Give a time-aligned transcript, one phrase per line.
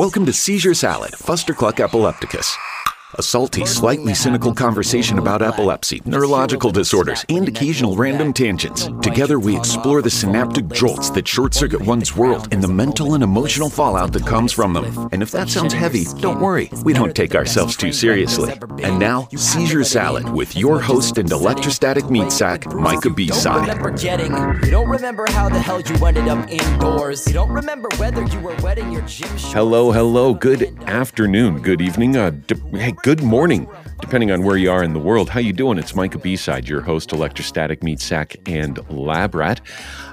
[0.00, 2.56] Welcome to Seizure Salad, Fustercluck epilepticus.
[3.18, 8.88] A salty, slightly cynical conversation about epilepsy, neurological disorders, and occasional random tangents.
[9.02, 13.24] Together, we explore the synaptic jolts that short circuit one's world and the mental and
[13.24, 15.08] emotional fallout that comes from them.
[15.10, 18.52] And if that sounds heavy, don't worry, we don't take ourselves too seriously.
[18.80, 23.76] And now, Seizure Salad with your host and electrostatic meat sack, Micah B-Side.
[24.64, 27.26] You don't remember how the hell you ended up indoors.
[27.26, 29.28] You don't remember whether you were wetting your gym.
[29.36, 33.66] Hello, hello, good afternoon, good evening, uh, d- hey, good morning,
[34.00, 35.30] depending on where you are in the world.
[35.30, 35.78] How you doing?
[35.78, 39.62] It's Micah B-Side, your host, electrostatic meat sack and lab rat.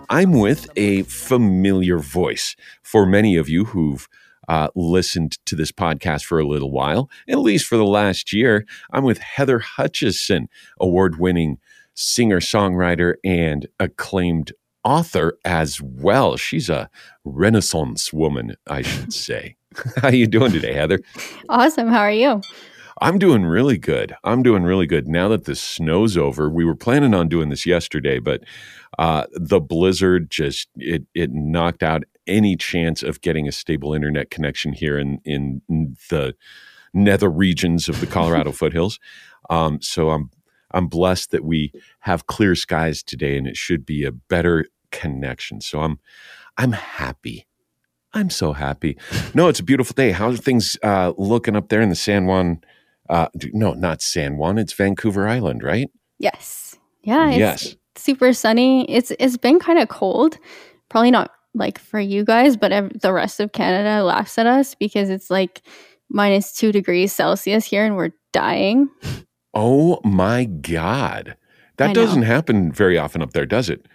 [0.09, 4.07] I'm with a familiar voice for many of you who've
[4.47, 8.65] uh, listened to this podcast for a little while, at least for the last year.
[8.91, 10.47] I'm with Heather Hutchison,
[10.79, 11.57] award-winning
[11.93, 14.53] singer-songwriter and acclaimed
[14.85, 16.37] author as well.
[16.37, 16.89] She's a
[17.25, 19.57] renaissance woman, I should say.
[19.97, 21.01] How are you doing today, Heather?
[21.49, 21.89] Awesome.
[21.89, 22.41] How are you?
[23.01, 24.15] I'm doing really good.
[24.23, 26.49] I'm doing really good now that the snow's over.
[26.49, 28.43] We were planning on doing this yesterday, but
[28.97, 34.29] uh, the blizzard just it it knocked out any chance of getting a stable internet
[34.29, 35.61] connection here in in
[36.09, 36.35] the
[36.93, 38.99] nether regions of the Colorado foothills.
[39.49, 40.31] Um, so I'm
[40.71, 45.61] I'm blessed that we have clear skies today, and it should be a better connection.
[45.61, 45.99] So I'm
[46.57, 47.45] I'm happy.
[48.13, 48.97] I'm so happy.
[49.35, 50.11] No, it's a beautiful day.
[50.11, 52.61] How are things uh, looking up there in the San Juan?
[53.09, 54.57] Uh, no, not San Juan.
[54.57, 55.89] It's Vancouver Island, right?
[56.19, 56.77] Yes.
[57.03, 57.29] Yeah.
[57.29, 57.75] It's Yes.
[57.95, 58.89] super sunny.
[58.91, 60.37] It's it's been kind of cold.
[60.89, 65.09] Probably not like for you guys, but the rest of Canada laughs at us because
[65.09, 65.61] it's like
[66.09, 68.89] minus two degrees Celsius here, and we're dying.
[69.53, 71.35] Oh my God.
[71.77, 73.85] That doesn't happen very often up there, does it?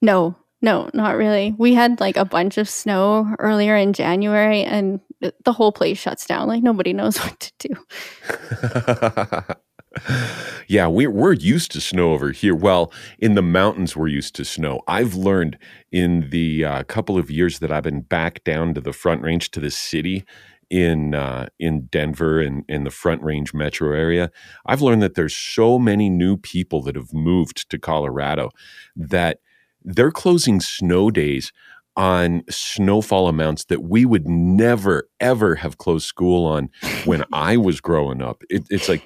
[0.00, 1.54] No, no, not really.
[1.56, 5.00] We had like a bunch of snow earlier in January, and
[5.44, 6.48] the whole place shuts down.
[6.48, 9.54] Like nobody knows what to do.
[10.68, 12.54] yeah, we're we're used to snow over here.
[12.54, 14.80] Well, in the mountains, we're used to snow.
[14.88, 15.58] I've learned
[15.90, 19.50] in the uh, couple of years that I've been back down to the Front Range
[19.50, 20.24] to the city
[20.70, 24.30] in uh, in Denver and in the Front Range metro area.
[24.66, 28.50] I've learned that there's so many new people that have moved to Colorado
[28.96, 29.38] that
[29.84, 31.52] they're closing snow days
[31.96, 36.70] on snowfall amounts that we would never ever have closed school on
[37.04, 38.42] when I was growing up.
[38.48, 39.02] It, it's like,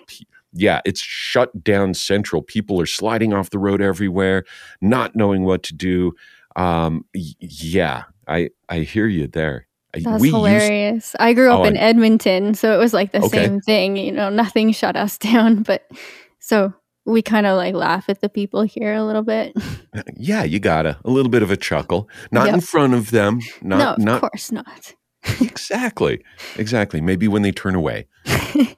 [0.52, 2.42] yeah, it's shut down central.
[2.42, 4.44] People are sliding off the road everywhere,
[4.80, 6.12] not knowing what to do.
[6.54, 7.04] Um,
[7.40, 9.66] yeah, I I hear you there.
[9.92, 11.16] That's we used- hilarious.
[11.18, 13.44] I grew up Oh, in I- Edmonton, so it was like the Okay.
[13.46, 13.96] same thing.
[13.96, 15.90] You know, nothing shut us down, but
[16.38, 16.72] so
[17.06, 19.54] we kind of like laugh at the people here a little bit.
[20.16, 23.92] yeah, you gotta a little bit of a chuckle, not in front of them, no,
[23.92, 24.94] of not course not.
[25.40, 26.22] exactly,
[26.56, 27.00] exactly.
[27.00, 28.06] Maybe when they turn away.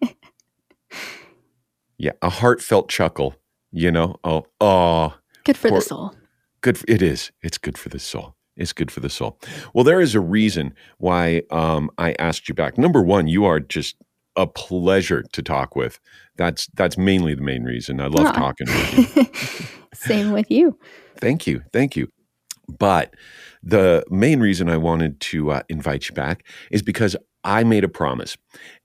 [2.01, 3.35] Yeah, a heartfelt chuckle.
[3.73, 5.15] You know, oh, oh,
[5.45, 6.15] Good for Poor- the soul.
[6.61, 6.77] good.
[6.77, 7.33] f- It is.
[7.43, 8.35] It's good for the soul.
[8.57, 9.39] It's good for the soul.
[9.75, 12.79] Well, there is a reason why um, I asked you back.
[12.79, 13.97] Number one, you are just
[14.39, 15.99] a pleasure to talk with.
[16.37, 18.01] That's that's mainly the main reason.
[18.01, 18.33] I love Ah.
[18.33, 19.27] talking with you.
[19.95, 20.79] Same with you.
[21.17, 21.63] Thank you.
[21.73, 22.09] Thank you.
[22.79, 23.15] But
[23.63, 27.89] the main reason I wanted to uh, invite you back is because I made a
[27.89, 28.37] promise.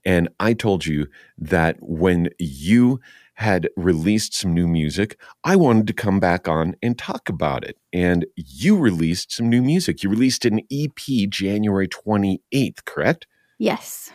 [0.04, 1.06] And I told you
[1.38, 3.00] that when you
[3.34, 7.76] had released some new music, I wanted to come back on and talk about it.
[7.92, 10.02] And you released some new music.
[10.02, 13.26] You released an EP January 28th, correct?
[13.58, 14.10] Yes.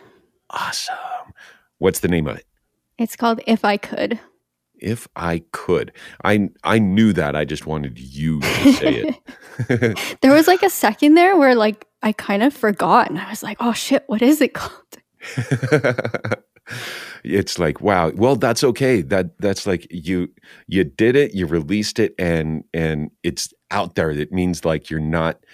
[0.50, 0.96] Awesome.
[1.78, 2.46] What's the name of it?
[2.98, 4.20] It's called If I Could.
[4.78, 5.92] If I could.
[6.24, 7.36] I I knew that.
[7.36, 9.14] I just wanted you to say it.
[10.22, 13.42] There was like a second there where like I kind of forgot and I was
[13.42, 14.72] like, oh shit, what is it called?
[17.24, 20.28] it's like wow well that's okay that that's like you
[20.66, 24.98] you did it you released it and and it's out there that means like you're
[24.98, 25.44] not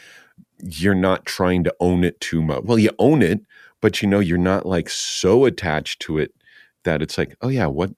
[0.62, 3.40] you're not trying to own it too much well you own it
[3.80, 6.32] but you know you're not like so attached to it
[6.84, 7.90] that it's like oh yeah what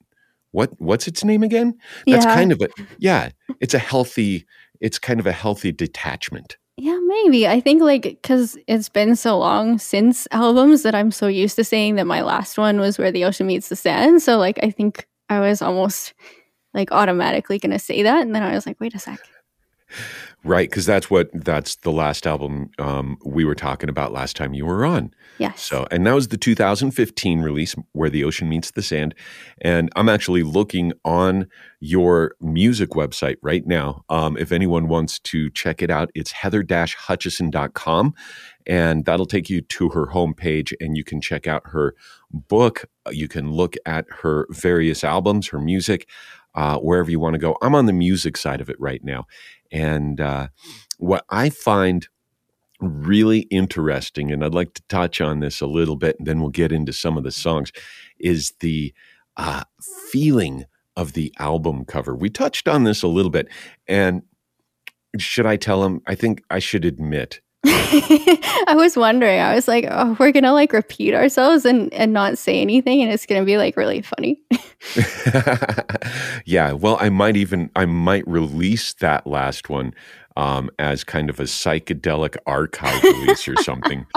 [0.53, 1.75] what what's its name again
[2.07, 2.35] that's Yeah.
[2.35, 3.31] kind of a yeah
[3.61, 4.47] it's a healthy
[4.81, 7.49] it's kind of a healthy detachment Yeah, maybe.
[7.49, 11.65] I think like because it's been so long since albums that I'm so used to
[11.65, 14.23] saying that my last one was where the ocean meets the sand.
[14.23, 16.15] So like I think I was almost
[16.75, 19.19] like automatically gonna say that, and then I was like, wait a sec.
[20.45, 24.55] Right, because that's what that's the last album um, we were talking about last time
[24.55, 25.13] you were on.
[25.39, 25.61] Yes.
[25.61, 29.15] So, and that was the 2015 release, Where the Ocean Meets the Sand.
[29.61, 31.49] And I'm actually looking on
[31.81, 34.05] your music website right now.
[34.09, 38.15] Um, if anyone wants to check it out, it's heather-hutchison.com.
[38.67, 41.95] And that'll take you to her homepage, and you can check out her
[42.31, 42.85] book.
[43.11, 46.07] You can look at her various albums, her music,
[46.55, 47.57] uh, wherever you want to go.
[47.63, 49.27] I'm on the music side of it right now.
[49.71, 50.49] And uh,
[50.99, 52.07] what I find
[52.81, 56.51] really interesting, and I'd like to touch on this a little bit, and then we'll
[56.51, 57.73] get into some of the songs,
[58.19, 58.93] is the
[59.37, 59.65] uh,
[60.11, 60.65] feeling
[60.97, 62.15] of the album cover.
[62.15, 63.49] We touched on this a little bit,
[63.87, 64.23] and
[65.17, 66.01] should I tell him?
[66.07, 67.41] I think I should admit.
[67.67, 69.41] I was wondering.
[69.41, 73.13] I was like, "Oh, we're gonna like repeat ourselves and and not say anything, and
[73.13, 74.41] it's gonna be like really funny."
[76.45, 79.93] yeah, well, I might even I might release that last one
[80.37, 84.07] um, as kind of a psychedelic archive release or something.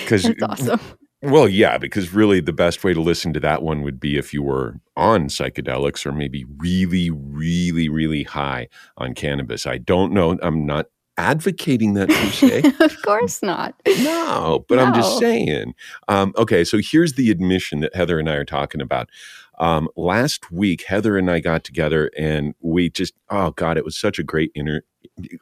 [0.00, 0.80] Because that's awesome.
[1.22, 4.32] Well, yeah, because really the best way to listen to that one would be if
[4.32, 9.66] you were on psychedelics or maybe really, really, really high on cannabis.
[9.66, 10.38] I don't know.
[10.42, 10.86] I'm not
[11.18, 12.72] advocating that se.
[12.80, 13.74] of course not.
[13.86, 14.84] No, but no.
[14.84, 15.74] I'm just saying.
[16.08, 19.10] Um, okay, so here's the admission that Heather and I are talking about.
[19.58, 23.98] Um, last week, Heather and I got together and we just, oh God, it was
[23.98, 24.82] such a great inter.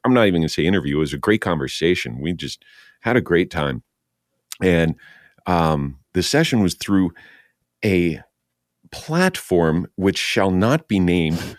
[0.05, 0.97] I'm not even going to say interview.
[0.97, 2.21] It was a great conversation.
[2.21, 2.65] We just
[3.01, 3.83] had a great time.
[4.63, 4.97] And
[5.47, 7.13] um, the session was through
[7.85, 8.23] a
[8.91, 11.57] platform which shall not be named.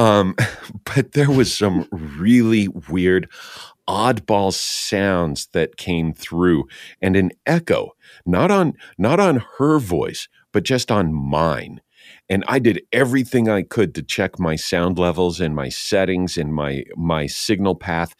[0.00, 0.34] Um,
[0.84, 3.28] but there was some really weird,
[3.88, 6.64] oddball sounds that came through,
[7.02, 7.90] and an echo,
[8.24, 11.80] not on not on her voice, but just on mine.
[12.30, 16.54] And I did everything I could to check my sound levels and my settings and
[16.54, 18.14] my my signal path,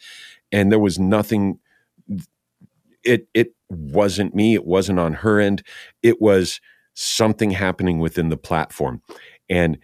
[0.51, 1.59] and there was nothing.
[3.03, 4.53] It it wasn't me.
[4.53, 5.63] It wasn't on her end.
[6.03, 6.59] It was
[6.93, 9.01] something happening within the platform,
[9.49, 9.77] and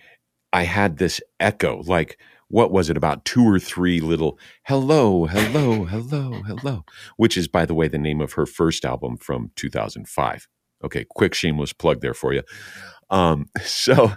[0.54, 5.86] I had this echo like what was it about two or three little hello hello
[5.86, 6.86] hello hello
[7.18, 10.48] which is by the way the name of her first album from 2005
[10.84, 12.44] Okay, quick shameless plug there for you.
[13.10, 14.14] Um, so,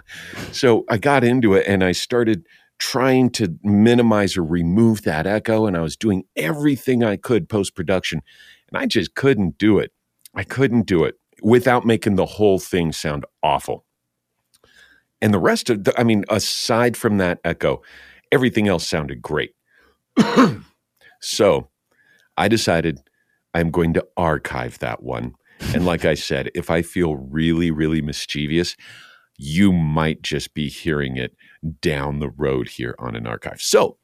[0.51, 2.45] so I got into it and I started
[2.77, 7.75] trying to minimize or remove that echo, and I was doing everything I could post
[7.75, 8.21] production,
[8.67, 9.91] and I just couldn't do it.
[10.33, 13.85] I couldn't do it without making the whole thing sound awful.
[15.21, 17.81] And the rest of the, I mean, aside from that echo,
[18.31, 19.53] everything else sounded great.
[21.21, 21.69] so
[22.37, 22.99] I decided
[23.53, 25.35] I'm going to archive that one
[25.73, 28.75] and like I said, if I feel really, really mischievous,
[29.37, 31.33] you might just be hearing it
[31.81, 33.61] down the road here on an archive.
[33.61, 33.97] So,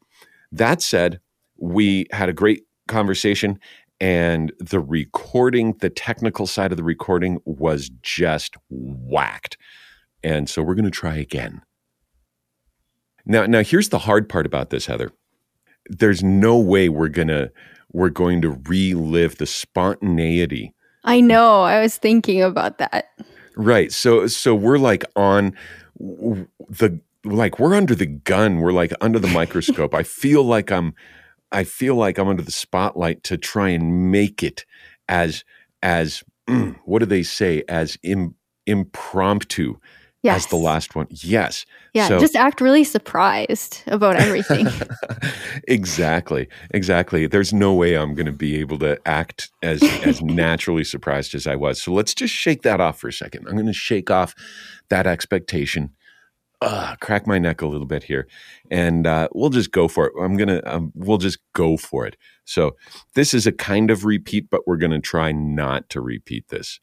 [0.51, 1.19] that said,
[1.57, 3.59] we had a great conversation,
[3.99, 9.57] and the recording, the technical side of the recording was just whacked.
[10.27, 11.61] And so, we're going to try again.
[13.25, 15.11] Now, now here's the hard part about this, Heather.
[15.89, 17.51] There's no way we're going to
[17.93, 20.73] we're going to relive the spontaneity
[21.07, 21.61] I know.
[21.61, 23.11] I was thinking about that.
[23.55, 23.91] Right.
[23.93, 25.55] So so we're like on
[25.97, 28.59] the like we're under the gun.
[28.59, 29.95] We're like under the microscope.
[29.95, 30.93] I feel like I'm
[31.51, 34.65] I feel like I'm under the spotlight to try and make it
[35.07, 35.45] as
[35.81, 36.23] as
[36.83, 38.35] what do they say as Im,
[38.65, 39.77] impromptu
[40.23, 40.45] yes.
[40.45, 41.07] as the last one.
[41.09, 41.65] Yes.
[41.93, 42.07] Yeah.
[42.07, 44.67] So, just act really surprised about everything.
[45.67, 46.47] exactly.
[46.71, 47.27] Exactly.
[47.27, 51.47] There's no way I'm going to be able to act as as naturally surprised as
[51.47, 51.81] I was.
[51.81, 53.47] So let's just shake that off for a second.
[53.47, 54.35] I'm going to shake off
[54.89, 55.91] that expectation.
[56.59, 58.27] Uh, crack my neck a little bit here,
[58.71, 60.13] and uh, we'll just go for it.
[60.19, 62.17] I'm gonna, um, we'll just go for it.
[62.45, 62.75] So
[63.13, 66.79] this is a kind of repeat, but we're gonna try not to repeat this,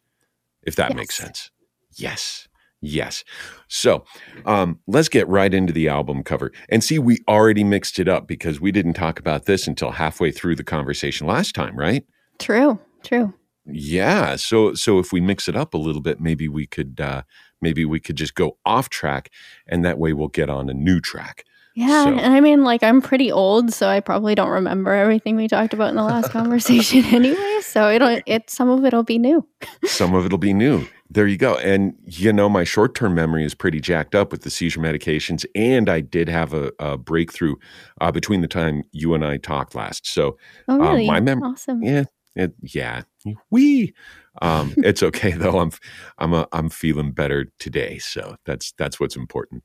[0.62, 0.96] if that yes.
[0.96, 1.50] makes sense.
[1.96, 2.46] Yes.
[2.84, 3.24] Yes.
[3.68, 4.04] So
[4.44, 6.52] um, let's get right into the album cover.
[6.68, 10.30] And see, we already mixed it up because we didn't talk about this until halfway
[10.30, 12.04] through the conversation last time, right?
[12.38, 12.78] True.
[13.02, 13.32] True.
[13.66, 14.36] Yeah.
[14.36, 17.22] So so if we mix it up a little bit, maybe we could uh,
[17.62, 19.30] maybe we could just go off track,
[19.66, 21.44] and that way we'll get on a new track.
[21.74, 22.10] Yeah, so.
[22.10, 25.74] and I mean, like I'm pretty old, so I probably don't remember everything we talked
[25.74, 27.58] about in the last conversation anyway.
[27.62, 29.46] So it'll it some of it'll be new.
[29.84, 30.86] some of it'll be new.
[31.10, 31.56] There you go.
[31.58, 35.44] And, you know, my short term memory is pretty jacked up with the seizure medications.
[35.54, 37.56] And I did have a, a breakthrough
[38.00, 40.06] uh, between the time you and I talked last.
[40.06, 41.08] So, oh, uh, really?
[41.08, 41.50] uh, my memory.
[41.50, 41.82] Awesome.
[41.82, 42.04] Yeah.
[42.34, 43.02] It, yeah.
[43.50, 43.94] We.
[44.42, 45.60] Um, it's okay though.
[45.60, 45.70] I'm,
[46.18, 47.98] I'm, a, I'm feeling better today.
[47.98, 49.62] So that's, that's what's important.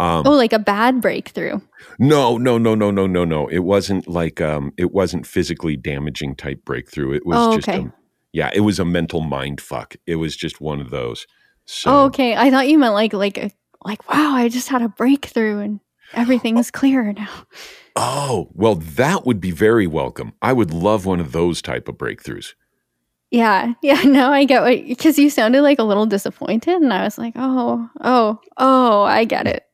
[0.00, 1.60] Um, oh, like a bad breakthrough.
[1.98, 3.46] No, no, no, no, no, no, no.
[3.48, 7.12] It wasn't like um, it wasn't physically damaging type breakthrough.
[7.12, 7.80] It was Oh, just okay.
[7.84, 7.92] a,
[8.32, 9.96] yeah, it was a mental mind fuck.
[10.06, 11.26] It was just one of those.
[11.66, 12.34] So Oh, okay.
[12.34, 13.50] I thought you meant like like a,
[13.84, 15.80] like wow, I just had a breakthrough and
[16.14, 17.28] everything's clear now.
[17.96, 20.32] oh, well, that would be very welcome.
[20.40, 22.54] I would love one of those type of breakthroughs.
[23.30, 24.02] Yeah, yeah.
[24.04, 27.34] Now I get what because you sounded like a little disappointed, and I was like,
[27.36, 29.64] oh, oh, oh, I get it.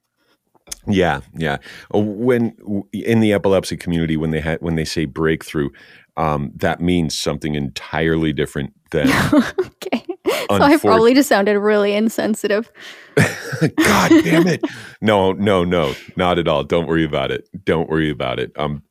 [0.88, 1.58] Yeah, yeah.
[1.94, 2.56] Uh, When
[2.92, 5.70] in the epilepsy community, when they had when they say breakthrough,
[6.16, 10.04] um, that means something entirely different than okay.
[10.26, 12.70] So I Unfor- probably just sounded really insensitive.
[13.16, 14.62] God damn it.
[15.02, 16.64] No, no, no, not at all.
[16.64, 17.48] Don't worry about it.
[17.64, 18.50] Don't worry about it.
[18.56, 18.82] Um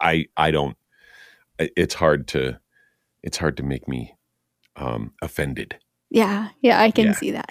[0.00, 0.76] I I don't
[1.58, 2.58] it's hard to
[3.22, 4.16] it's hard to make me
[4.74, 5.76] um offended.
[6.10, 7.12] Yeah, yeah, I can Yeah.
[7.14, 7.50] see that.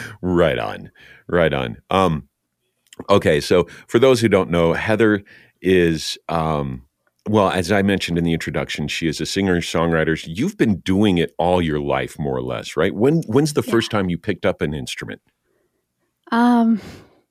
[0.22, 0.90] right on.
[1.28, 1.78] Right on.
[1.90, 2.28] Um
[3.08, 5.22] okay, so for those who don't know, Heather
[5.62, 6.82] is um
[7.28, 10.20] well, as I mentioned in the introduction, she is a singer and songwriter.
[10.26, 12.94] You've been doing it all your life, more or less, right?
[12.94, 13.70] When when's the Yeah.
[13.72, 15.22] first time you picked up an instrument?
[16.32, 16.80] um,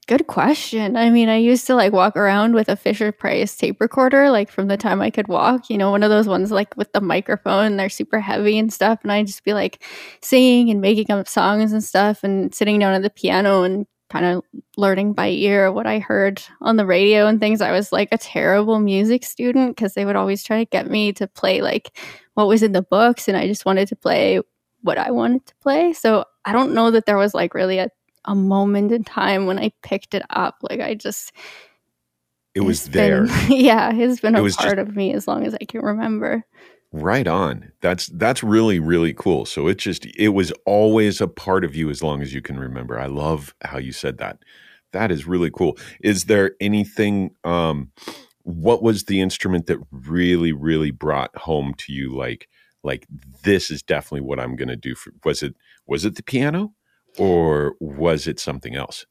[0.09, 0.97] good question.
[0.97, 4.49] I mean, I used to like walk around with a Fisher Price tape recorder, like
[4.49, 5.69] from the time I could walk.
[5.69, 7.77] You know, one of those ones like with the microphone.
[7.77, 9.83] They're super heavy and stuff, and I'd just be like
[10.23, 14.25] singing and making up songs and stuff, and sitting down at the piano and kind
[14.25, 14.43] of
[14.77, 17.61] learning by ear what I heard on the radio and things.
[17.61, 21.13] I was like a terrible music student because they would always try to get me
[21.13, 21.95] to play like
[22.33, 24.41] what was in the books, and I just wanted to play
[24.81, 25.93] what I wanted to play.
[25.93, 27.89] So I don't know that there was like really a,
[28.25, 30.57] a moment in time when I picked it up.
[30.61, 31.31] Like I just
[32.55, 33.25] It was there.
[33.25, 35.65] been- yeah, it's been It a was part just- of me as long as I
[35.65, 36.43] can remember.
[36.91, 37.71] Right on.
[37.81, 39.45] That's that's really really cool.
[39.45, 42.59] So it just it was always a part of you as long as you can
[42.59, 42.99] remember.
[42.99, 44.39] I love how you said that.
[44.91, 45.77] That is really cool.
[46.01, 47.91] Is there anything um
[48.41, 52.47] what was the instrument that really really brought home to you like
[52.83, 53.05] like
[53.43, 55.53] this is definitely what I'm going to do for was it
[55.85, 56.73] was it the piano
[57.17, 59.05] or was it something else?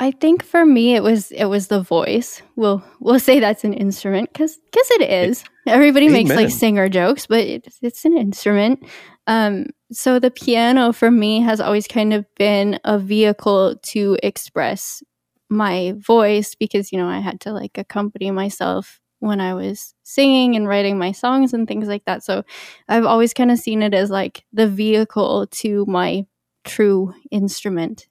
[0.00, 2.40] I think for me it was it was the voice.
[2.54, 5.44] We'll we'll say that's an instrument because because it is.
[5.66, 8.84] Everybody makes like singer jokes, but it's it's an instrument.
[9.26, 15.02] Um, so the piano for me has always kind of been a vehicle to express
[15.50, 20.54] my voice because you know I had to like accompany myself when I was singing
[20.54, 22.22] and writing my songs and things like that.
[22.22, 22.44] So
[22.88, 26.24] I've always kind of seen it as like the vehicle to my
[26.68, 28.06] true instrument.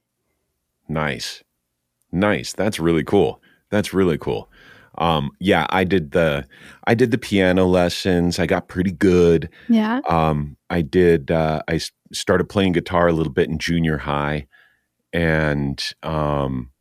[0.88, 1.44] Nice.
[2.12, 2.54] Nice.
[2.54, 3.42] That's really cool.
[3.70, 4.50] That's really cool.
[4.98, 6.48] Um, yeah, I did the
[6.86, 8.40] I did the piano lessons.
[8.40, 9.50] I got pretty good.
[9.70, 10.02] Yeah.
[10.08, 11.30] Um, I did.
[11.30, 11.80] Uh, I
[12.12, 14.48] started playing guitar a little bit in junior high,
[15.14, 16.72] and um,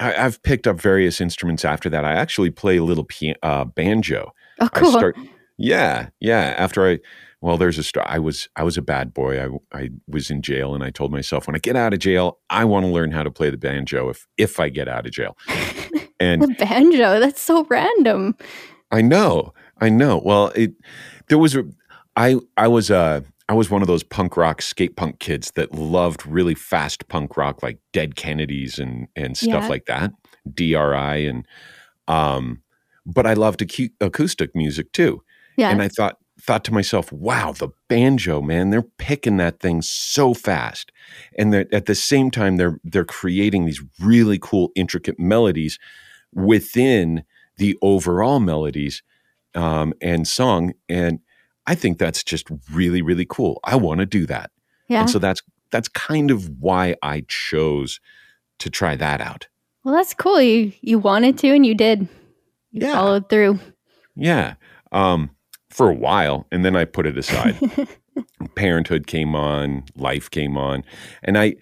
[0.00, 2.04] I, I've picked up various instruments after that.
[2.04, 4.32] I actually play a little pia- uh, banjo.
[4.58, 4.90] Oh, cool.
[4.90, 5.16] Start.
[5.56, 6.54] Yeah, yeah.
[6.56, 6.98] After I,
[7.42, 8.06] well, there's a story.
[8.08, 9.42] I was I was a bad boy.
[9.42, 12.38] I I was in jail, and I told myself when I get out of jail,
[12.50, 14.08] I want to learn how to play the banjo.
[14.10, 15.36] If if I get out of jail,
[16.20, 17.18] and The banjo.
[17.20, 18.36] That's so random.
[18.90, 20.20] I know, I know.
[20.24, 20.72] Well, it
[21.28, 21.64] there was a
[22.16, 25.74] I I was uh I was one of those punk rock skate punk kids that
[25.74, 29.68] loved really fast punk rock like Dead Kennedys and and stuff Yeah.
[29.68, 30.12] like that,
[30.54, 31.46] DRI and
[32.08, 32.62] um
[33.06, 33.62] but I loved
[34.00, 35.22] acoustic music too.
[35.56, 35.70] Yeah.
[35.70, 40.34] And I thought thought to myself, wow, the banjo, man, they're picking that thing so
[40.34, 40.90] fast.
[41.38, 45.78] And at the same time they're they're creating these really cool intricate melodies
[46.34, 47.24] within
[47.56, 49.02] the overall melodies
[49.54, 50.72] um, and song.
[50.88, 51.20] And
[51.66, 53.60] I think that's just really, really cool.
[53.64, 54.50] I want to do that.
[54.88, 55.00] yeah.
[55.02, 58.00] And so that's that's kind of why I chose
[58.58, 59.46] to try that out.
[59.84, 60.40] well, that's cool.
[60.42, 62.08] You you wanted to and you did.
[62.72, 62.94] You Yeah.
[62.94, 63.58] followed through.
[64.16, 64.54] Yeah.
[64.92, 65.30] Um,
[65.70, 67.58] for a while, and then I put it aside.
[68.54, 70.84] Parenthood came on, life came on,
[71.22, 71.54] and I,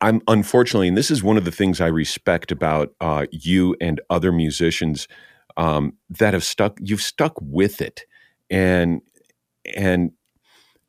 [0.00, 4.00] I'm unfortunately, and this is one of the things I respect about uh, you and
[4.08, 5.08] other musicians
[5.56, 6.78] um, that have stuck.
[6.80, 8.02] You've stuck with it,
[8.48, 9.00] and
[9.76, 10.12] and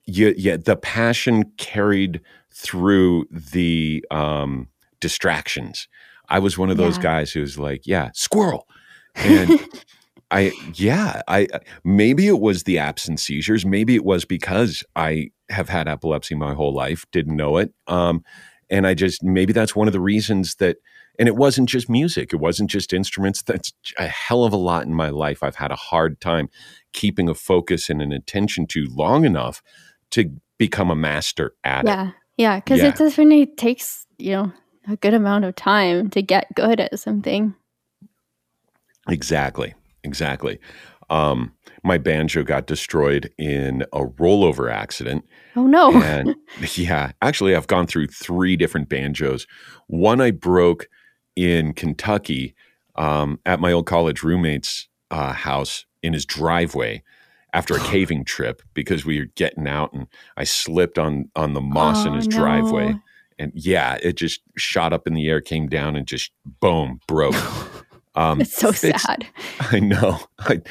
[0.05, 2.21] you, yeah, the passion carried
[2.53, 4.67] through the um,
[4.99, 5.87] distractions.
[6.29, 7.03] I was one of those Yeah.
[7.03, 8.67] guys who was like, "Yeah, squirrel,"
[9.15, 9.59] and
[10.31, 11.47] I yeah, I
[11.83, 16.53] maybe it was the absent seizures, maybe it was because I have had epilepsy my
[16.53, 17.73] whole life, didn't know it.
[17.87, 18.23] Um
[18.69, 20.77] and I just maybe that's one of the reasons that
[21.17, 24.85] and it wasn't just music, it wasn't just instruments, that's a hell of a lot
[24.85, 26.49] in my life I've had a hard time
[26.93, 29.61] keeping a focus and an attention to long enough
[30.11, 31.87] to become a master at it.
[31.87, 32.11] Yeah.
[32.37, 32.55] Yeah.
[32.59, 32.89] Because Yeah.
[32.89, 34.53] it definitely takes, you know,
[34.87, 37.55] a good amount of time to get good at something.
[39.07, 39.73] Exactly.
[40.03, 40.59] Exactly.
[41.09, 41.53] Um,
[41.83, 45.25] my banjo got destroyed in a rollover accident.
[45.55, 45.91] Oh no.
[46.03, 46.35] And
[46.75, 49.47] yeah, actually, I've gone through three different banjos.
[49.87, 50.87] One I broke
[51.35, 52.53] in Kentucky
[52.95, 57.01] um, at my old college roommate's uh, house in his driveway
[57.53, 60.05] after a caving trip because we were getting out and
[60.37, 62.95] I slipped on on the moss in Oh, his driveway.
[63.39, 67.35] And yeah, it just shot up in the air, came down, and just boom, broke.
[68.19, 69.25] Um, It's so fixed- sad.
[69.71, 70.19] I know.
[70.39, 70.61] I,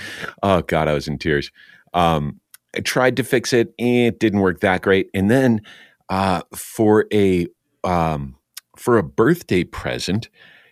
[0.42, 1.50] oh God, I was in tears.
[1.94, 2.40] Um,
[2.76, 5.08] I tried to fix it, it didn't work that great.
[5.14, 5.62] And then
[6.10, 7.46] uh, for a
[7.84, 8.36] um,
[8.76, 10.28] for a birthday present,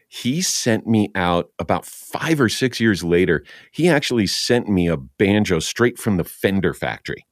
[0.08, 3.42] he sent me out about five or six years later.
[3.72, 7.26] He actually sent me a banjo straight from the Fender factory.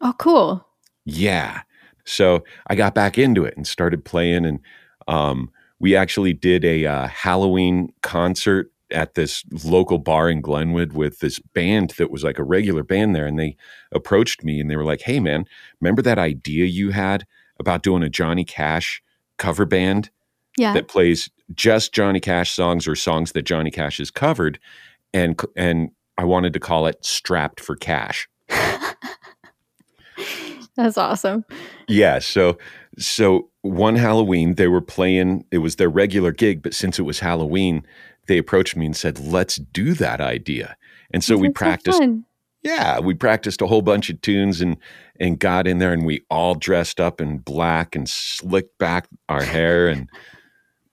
[0.00, 0.66] Oh, cool.
[1.04, 1.62] Yeah.
[2.04, 4.44] So I got back into it and started playing.
[4.44, 4.60] And
[5.08, 11.20] um, we actually did a uh, Halloween concert at this local bar in Glenwood with
[11.20, 13.26] this band that was like a regular band there.
[13.26, 13.56] And they
[13.92, 15.44] approached me and they were like, hey, man,
[15.80, 17.26] remember that idea you had
[17.58, 19.02] about doing a Johnny Cash
[19.36, 20.10] cover band
[20.56, 20.72] Yeah.
[20.74, 24.58] that plays just Johnny Cash songs or songs that Johnny Cash has covered?
[25.12, 28.28] And, and I wanted to call it Strapped for Cash.
[30.76, 31.44] That's awesome.
[31.88, 32.56] Yeah, so
[32.98, 37.20] so one Halloween they were playing it was their regular gig, but since it was
[37.20, 37.84] Halloween,
[38.30, 40.76] they approached me and said, "Let's do that idea."
[41.12, 42.24] And so we practiced fun.
[42.62, 44.76] yeah, we practiced a whole bunch of tunes and
[45.18, 49.42] and got in there and we all dressed up in black and slicked back our
[49.42, 50.08] hair and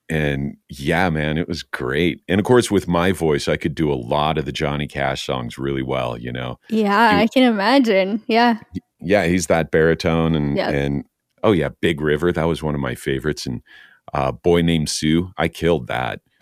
[0.09, 2.21] and yeah, man, it was great.
[2.27, 5.25] And of course with my voice, I could do a lot of the Johnny Cash
[5.25, 6.59] songs really well, you know.
[6.69, 8.21] Yeah, You- I can imagine.
[8.27, 8.59] Yeah.
[8.99, 10.69] yeah, he's that baritone and Yeah.
[10.69, 11.03] and
[11.43, 13.61] oh yeah, Big River, that was one of my favorites and
[14.13, 16.21] uh Boy Named Sue, I killed that.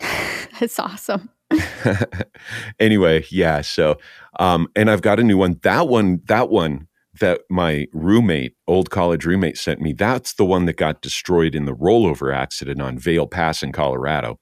[0.60, 1.30] That's awesome.
[2.78, 3.96] anyway, yeah, so
[4.38, 5.58] um and I've got a new one.
[5.62, 6.88] That one that one
[7.20, 11.64] that my roommate, old college roommate sent me, that's the one that got destroyed in
[11.64, 14.38] the rollover accident on Vail Pass in Colorado.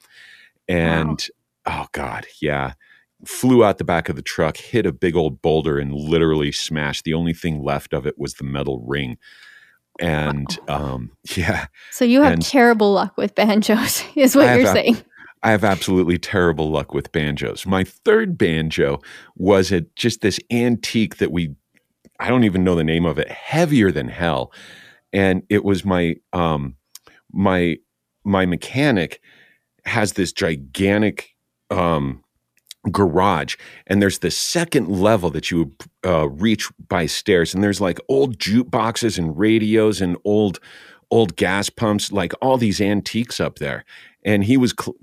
[0.68, 1.24] And
[1.66, 2.72] oh god, yeah.
[3.24, 7.04] Flew out the back of the truck, hit a big old boulder, and literally smashed.
[7.04, 9.16] The only thing left of it was the metal ring.
[9.98, 14.72] And um, yeah, So you have And- terrible luck with banjos, is what you're a-
[14.72, 14.96] saying.
[15.44, 17.66] I have absolutely terrible luck with banjos.
[17.66, 19.00] My third banjo
[19.36, 21.54] was a, just this antique that we,
[22.18, 24.52] I don't even know the name of it, heavier than hell.
[25.12, 26.76] And it was my, um,
[27.30, 27.76] my,
[28.24, 29.20] my mechanic
[29.84, 31.36] has this gigantic,
[31.70, 32.24] um,
[32.90, 35.72] garage and there's the second level that you
[36.04, 40.60] uh, reach by stairs and there's like old jukeboxes and radios and old
[41.10, 43.86] old gas pumps like all these antiques up there
[44.22, 44.98] and he was cl-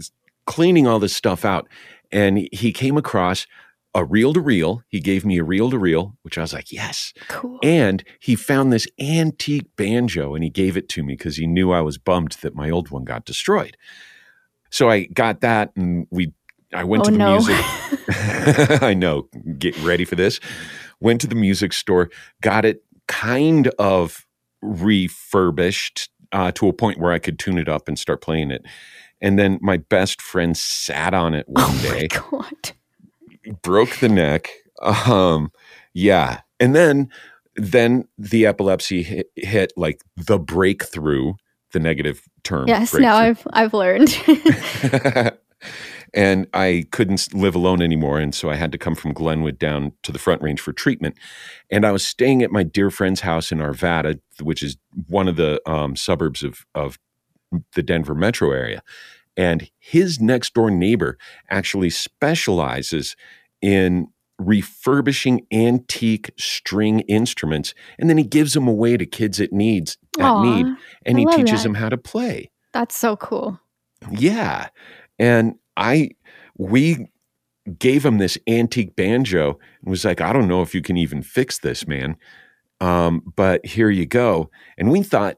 [0.45, 1.67] cleaning all this stuff out
[2.12, 3.47] and he came across
[3.93, 6.71] a reel to reel he gave me a reel to reel which i was like
[6.71, 7.60] yes Cool.
[7.62, 11.71] and he found this antique banjo and he gave it to me because he knew
[11.71, 13.77] I was bummed that my old one got destroyed.
[14.69, 16.34] So I got that and we
[16.73, 17.32] I went oh to the no.
[17.34, 17.65] music.
[18.82, 19.27] I know.
[19.58, 20.39] Get ready for this.
[21.01, 22.10] Went to the music store,
[22.41, 24.25] got it kind of
[24.62, 28.63] refurbished uh, to a point where I could tune it up and start playing it.
[29.21, 32.71] And then my best friend sat on it one oh day my god.
[33.62, 34.49] broke the neck.
[34.81, 35.51] Um,
[35.93, 37.10] yeah, and then
[37.55, 41.34] then the epilepsy hit, hit like the breakthrough,
[41.71, 42.67] the negative term.
[42.67, 44.17] Yes, now I've I've learned.
[46.13, 49.93] and I couldn't live alone anymore, and so I had to come from Glenwood down
[50.03, 51.15] to the Front Range for treatment.
[51.69, 55.36] And I was staying at my dear friend's house in Arvada, which is one of
[55.36, 56.97] the um, suburbs of of
[57.74, 58.82] the Denver metro area.
[59.38, 61.18] And his next door neighbor
[61.50, 63.16] actually specializes
[63.62, 64.08] in
[64.40, 70.26] refurbishing antique string instruments and then he gives them away to kids at needs at
[70.26, 70.66] Aw, need
[71.06, 71.64] and I he teaches that.
[71.64, 73.60] them how to play That's so cool.
[74.10, 74.70] yeah
[75.20, 76.10] and i
[76.58, 77.06] we
[77.78, 81.22] gave him this antique banjo and was like i don't know if you can even
[81.22, 82.16] fix this man
[82.80, 85.38] um, but here you go and we thought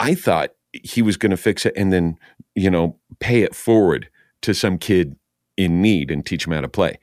[0.00, 2.16] i thought he was going to fix it and then
[2.54, 4.08] you know pay it forward
[4.40, 5.16] to some kid
[5.56, 6.98] in need and teach him how to play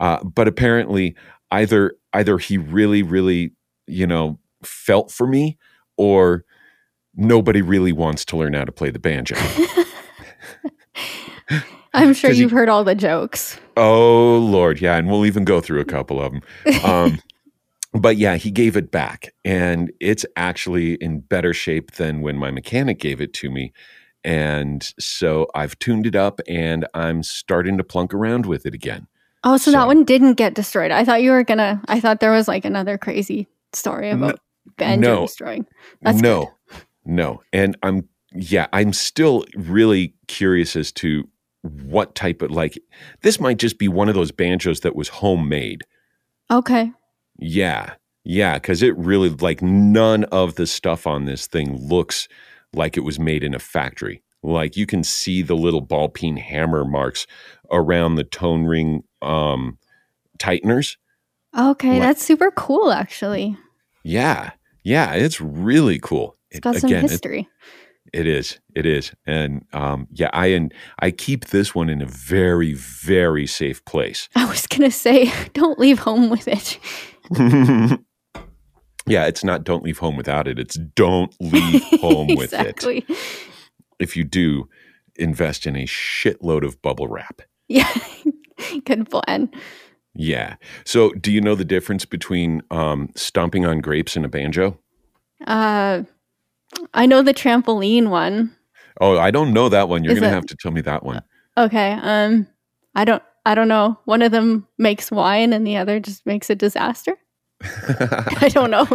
[0.00, 1.14] uh, but apparently
[1.50, 3.52] either either he really really
[3.86, 5.56] you know felt for me
[5.96, 6.44] or
[7.14, 9.36] nobody really wants to learn how to play the banjo
[11.94, 13.58] I'm sure you've heard all the jokes.
[13.76, 16.42] Oh Lord, yeah, and we'll even go through a couple of them.
[16.84, 17.20] Um,
[17.94, 22.50] but yeah, he gave it back, and it's actually in better shape than when my
[22.50, 23.72] mechanic gave it to me.
[24.24, 29.06] And so I've tuned it up and I'm starting to plunk around with it again.
[29.44, 30.90] Oh, so, So- that one didn't get destroyed.
[30.90, 31.82] I thought you were gonna.
[31.88, 34.40] I thought there was like another crazy story about
[34.78, 35.26] banjo no.
[35.26, 35.66] destroying.
[36.00, 36.54] That's no,
[37.04, 37.42] no.
[37.52, 41.28] And I'm, yeah, I'm still really curious as to
[41.62, 42.78] what type of, like,
[43.22, 45.82] this might just be one of those banjos that was homemade.
[46.50, 46.92] Okay.
[47.38, 47.94] Yeah.
[48.24, 48.58] Yeah.
[48.58, 52.28] Cause it really, like, none of the stuff on this thing looks
[52.72, 54.22] like it was made in a factory.
[54.42, 57.26] Like, you can see the little ball peen hammer marks
[57.70, 59.78] around the tone ring um,
[60.38, 60.96] tighteners.
[61.58, 62.00] Okay, What?
[62.00, 62.90] that's super cool.
[62.90, 63.56] Actually,
[64.02, 64.50] Yeah.
[64.82, 65.12] Yeah.
[65.14, 66.36] It's really cool.
[66.50, 67.48] it's It- got some again, it- history.
[68.12, 68.60] It is.
[68.76, 69.12] It is.
[69.26, 74.28] And um, yeah, I and I keep this one in a very, very safe place.
[74.36, 76.78] I was gonna say, don't leave home with it.
[79.06, 80.58] yeah, it's not don't leave home without it.
[80.58, 83.04] It's don't leave home with it.
[83.98, 84.68] If you do,
[85.16, 87.42] invest in a shitload of bubble wrap.
[87.68, 87.92] Yeah.
[88.84, 89.50] Good plan.
[90.14, 90.56] Yeah.
[90.84, 94.78] So do you know the difference between um, stomping on grapes and a banjo?
[95.46, 96.02] Uh,
[96.92, 98.54] I know the trampoline one.
[99.00, 100.04] Oh, I don't know that one.
[100.04, 101.22] You're Is gonna it- have to tell me that one.
[101.56, 101.92] Okay.
[102.00, 102.46] Um,
[102.94, 103.22] I don't.
[103.46, 103.98] I don't know.
[104.04, 107.16] One of them makes wine, and the other just makes a disaster.
[107.62, 108.86] I don't know.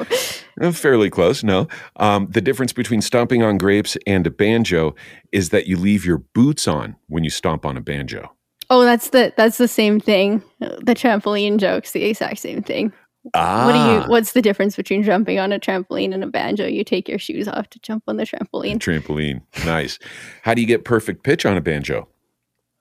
[0.61, 1.67] Uh, Fairly close, no.
[1.95, 4.95] Um, the difference between stomping on grapes and a banjo
[5.31, 8.31] is that you leave your boots on when you stomp on a banjo.
[8.69, 10.43] Oh, that's the that's the same thing.
[10.59, 12.93] The trampoline joke's the exact same thing.
[13.33, 14.09] Ah, What do you?
[14.11, 16.67] What's the difference between jumping on a trampoline and a banjo?
[16.67, 18.77] You take your shoes off to jump on the trampoline.
[18.77, 19.41] trampoline.
[19.65, 19.97] Nice.
[20.43, 22.07] How do you get perfect pitch on a banjo?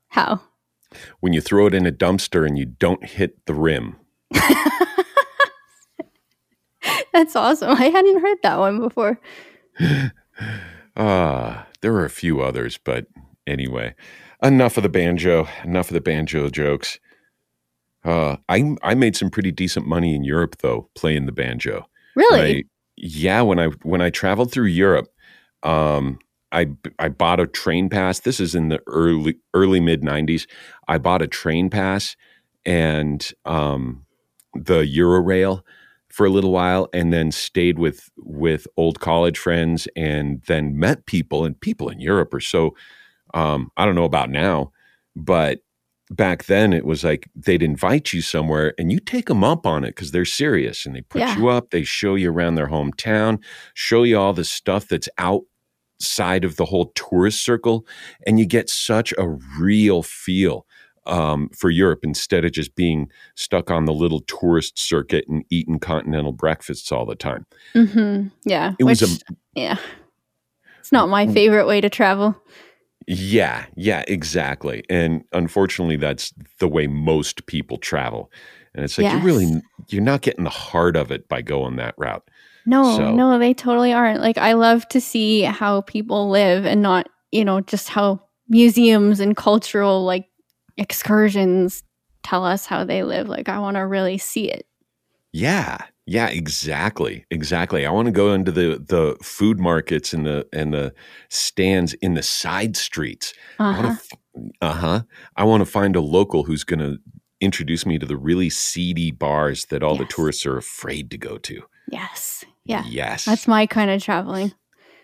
[0.08, 0.40] How?
[1.20, 3.96] When you throw it in a dumpster and you don't hit the rim.
[7.12, 7.70] That's awesome.
[7.70, 9.20] I hadn't heard that one before.
[11.00, 13.06] Ah, there were a few others, but
[13.46, 13.94] anyway,
[14.42, 15.46] enough of the banjo.
[15.62, 16.98] Enough of the banjo jokes.
[18.04, 21.88] Uh, I I made some pretty decent money in Europe though, playing the banjo.
[22.16, 22.58] Really?
[22.58, 22.62] I-
[22.96, 25.06] yeah, when I when I traveled through Europe,
[25.62, 26.18] um,
[26.50, 26.66] I
[26.98, 28.18] I bought a train pass.
[28.18, 30.48] This is in the early early mid '90s.
[30.88, 32.16] I bought a train pass
[32.66, 34.04] and um,
[34.54, 35.62] the Eurorail
[36.10, 41.06] for a little while, and then stayed with with old college friends, and then met
[41.06, 41.44] people.
[41.44, 42.74] And people in Europe are so
[43.34, 44.72] um, I don't know about now,
[45.14, 45.60] but
[46.10, 49.84] back then it was like they'd invite you somewhere and you take them up on
[49.84, 51.36] it because they're serious and they put Yeah.
[51.36, 53.38] you up they show you around their hometown
[53.74, 57.86] show you all the stuff that's outside of the whole tourist circle
[58.26, 59.28] and you get such a
[59.60, 60.64] real feel
[61.08, 65.78] um, for europe instead of just being stuck on the little tourist circuit and eating
[65.78, 68.28] continental breakfasts all the time Mm-hmm.
[68.44, 68.74] Yeah.
[68.78, 69.06] it was a
[69.54, 69.76] yeah.
[70.80, 72.34] It's not my favorite way to travel.
[73.06, 74.84] Yeah, yeah, exactly.
[74.88, 78.30] And unfortunately, that's the way most people travel.
[78.74, 81.94] And it's like you're really you're not getting the heart of it by going that
[81.98, 82.22] route.
[82.66, 84.20] No, So- no, they totally aren't.
[84.20, 89.20] Like I love to see how people live and not, you know, just how museums
[89.20, 90.27] and cultural like
[90.78, 91.82] excursions
[92.22, 93.28] tell us how they live.
[93.28, 94.66] Like I want to really see it.
[95.32, 97.84] Yeah, yeah, exactly, exactly.
[97.84, 100.94] I want to go into the the food markets and the and the
[101.28, 103.34] stands in the side streets.
[103.58, 103.96] Uh-huh.
[104.62, 105.02] Uh huh.
[105.36, 106.98] I want to find a local who's going to
[107.40, 111.38] introduce me to the really seedy bars that all the tourists are afraid to go
[111.38, 111.62] to.
[111.90, 112.44] Yes.
[112.64, 112.84] Yeah.
[112.86, 113.24] Yes.
[113.24, 114.52] That's my kind of traveling.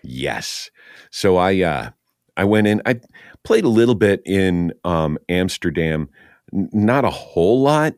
[0.03, 0.69] Yes.
[1.11, 1.89] So I uh
[2.37, 2.99] I went in I
[3.45, 6.09] played a little bit in um Amsterdam,
[6.53, 7.95] N- not a whole lot.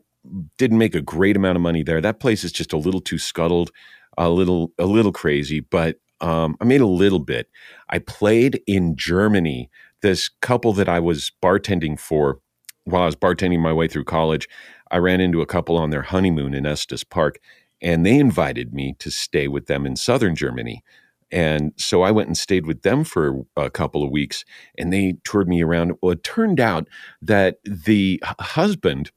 [0.58, 2.02] Didn't make a great amount of money there.
[2.02, 3.72] That place is just a little too scuttled,
[4.18, 7.48] a little a little crazy, but um I made a little bit.
[7.90, 9.70] I played in Germany.
[10.02, 12.40] This couple that I was bartending for
[12.84, 14.48] while I was bartending my way through college,
[14.92, 17.40] I ran into a couple on their honeymoon in Estes Park
[17.82, 20.82] and they invited me to stay with them in southern Germany.
[21.30, 24.44] And so I went and stayed with them for a couple of weeks
[24.78, 25.92] and they toured me around.
[26.00, 26.88] Well, it turned out
[27.20, 29.10] that the husband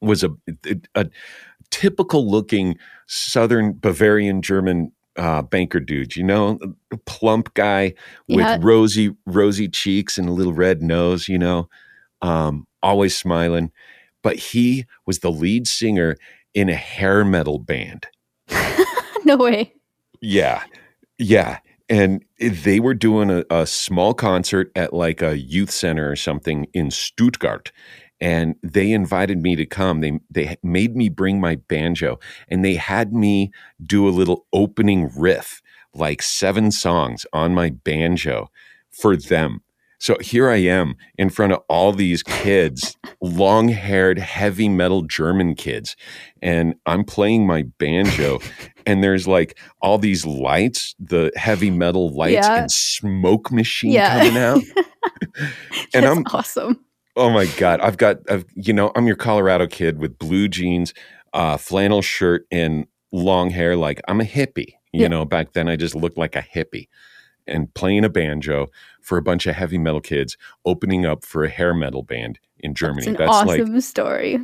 [0.00, 0.30] was a,
[0.94, 1.06] a
[1.70, 6.58] typical looking Southern Bavarian German uh, banker dude, you know,
[6.92, 7.92] a plump guy
[8.28, 8.58] with Yeah.
[8.60, 11.68] rosy, rosy cheeks and a little red nose, you know,
[12.22, 13.70] um, always smiling.
[14.22, 16.16] But he was the lead singer
[16.54, 18.06] in a hair metal band.
[19.24, 19.74] no way.
[20.20, 20.62] Yeah.
[21.20, 21.58] Yeah.
[21.88, 26.66] And they were doing a, a small concert at like a youth center or something
[26.72, 27.72] in Stuttgart.
[28.20, 30.00] And they invited me to come.
[30.00, 33.52] They they made me bring my banjo and they had me
[33.84, 35.62] do a little opening riff,
[35.94, 38.50] like seven songs on my banjo
[38.90, 39.62] for them.
[40.00, 45.54] So here I am in front of all these kids, long haired, heavy metal German
[45.54, 45.94] kids,
[46.42, 48.38] and I'm playing my banjo.
[48.86, 52.62] and there's like all these lights, the heavy metal lights Yeah.
[52.62, 54.18] and smoke machine Yeah.
[54.18, 54.62] coming out.
[55.94, 56.80] and That's I'm awesome.
[57.16, 60.94] Oh my god, I've got I've you know, I'm your Colorado kid with blue jeans,
[61.34, 64.74] uh flannel shirt and long hair like I'm a hippie.
[64.92, 65.08] You Yeah.
[65.08, 66.88] know, back then I just looked like a hippie
[67.50, 68.68] and playing a banjo
[69.02, 72.74] for a bunch of heavy metal kids opening up for a hair metal band in
[72.74, 73.00] Germany.
[73.00, 74.38] It's an That's like awesome story.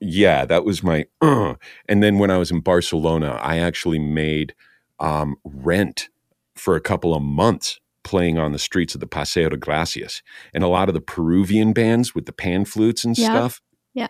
[0.00, 1.54] yeah, that was my uh.
[1.88, 4.54] and then when I was in Barcelona, I actually made
[5.00, 6.08] um rent
[6.54, 10.22] for a couple of months playing on the streets of the Paseo de Gracias.
[10.52, 13.26] And a lot of the Peruvian bands with the pan flutes and Yeah.
[13.30, 13.62] stuff,
[13.94, 14.08] Yeah.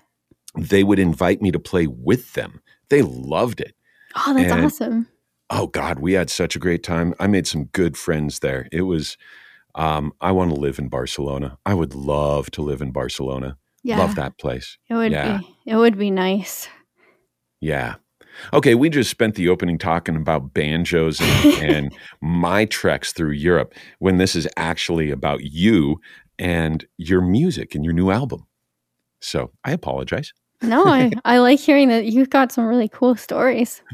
[0.57, 2.61] they would invite me to play with them.
[2.89, 3.75] They loved it.
[4.17, 5.09] Oh, that's And- awesome.
[5.55, 7.15] Oh God, we had such a great time.
[7.21, 8.67] I made some good friends there.
[8.73, 9.19] It was
[9.75, 11.59] um, I want to live in Barcelona.
[11.67, 13.57] I would love to live in Barcelona.
[13.85, 13.99] Yeah.
[13.99, 14.79] Love that place.
[14.89, 15.39] It would Yeah.
[15.39, 16.69] be it would be nice.
[17.61, 17.97] Yeah.
[18.55, 23.75] Okay, we just spent the opening talking about banjos and, and my treks through Europe
[23.99, 26.01] when this is actually about you
[26.39, 28.47] and your music and your new album.
[29.21, 30.33] So I apologize.
[30.63, 33.83] No, I, I like hearing that you've got some really cool stories.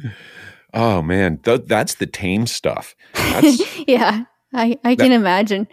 [0.79, 2.95] Oh man, th- that's the tame stuff.
[3.14, 4.25] That's yeah.
[4.55, 5.67] I, I can imagine.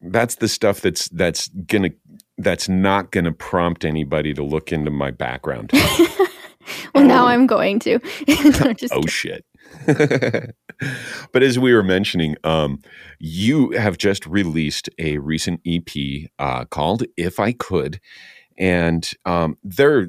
[0.00, 1.90] that's the stuff that's that's gonna
[2.38, 5.72] that's not gonna prompt anybody to look into my background.
[6.94, 8.00] Well now I'm going to.
[8.28, 9.44] No, oh shit
[11.32, 12.80] but as we were mentioning um,
[13.18, 15.90] you have just released a recent ep
[16.38, 18.00] uh, called if i could
[18.58, 20.08] and um, there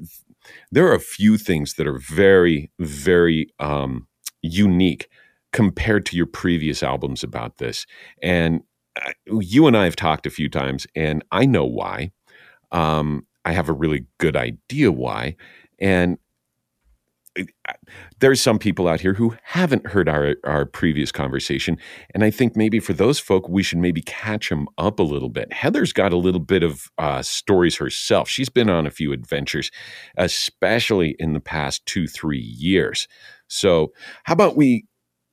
[0.71, 4.06] there are a few things that are very very um,
[4.47, 5.09] unique
[5.53, 7.85] compared to your previous albums about this.
[8.21, 8.61] And
[9.05, 12.11] uh, you and i have talked a few times and i know why.
[12.71, 15.35] Um, i have a really good idea why.
[15.79, 16.17] And
[18.19, 21.77] there's some people out here who haven't heard our our previous conversation
[22.13, 25.29] and i think maybe for those folk we should maybe catch them up a little
[25.29, 25.51] bit.
[25.53, 28.27] Heather's got a little bit of uh, stories herself.
[28.29, 29.71] She's been on a few adventures
[30.17, 33.07] especially in the past two three years
[33.47, 33.91] so
[34.23, 34.85] how about we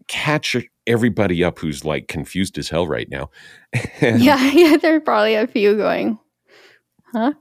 [0.06, 3.30] catch everybody up who's like confused as hell right now
[4.02, 6.18] Yeah, yeah, there are probably a few going.
[7.12, 7.32] Huh?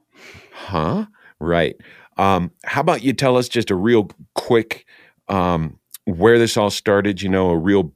[0.54, 1.06] Huh?
[1.40, 1.76] Right.
[2.18, 4.86] Um, how about you tell us just a real quick
[5.28, 7.22] um, where this all started?
[7.22, 7.92] You know, a real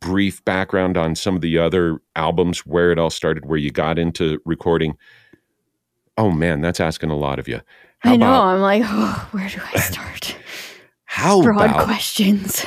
[0.00, 3.98] brief background on some of the other albums, where it all started, where you got
[3.98, 4.96] into recording.
[6.18, 7.60] Oh man, that's asking a lot of you.
[8.00, 8.26] How I know.
[8.26, 10.36] about I'm like, oh, where do I start?
[11.10, 12.64] How Broad about questions.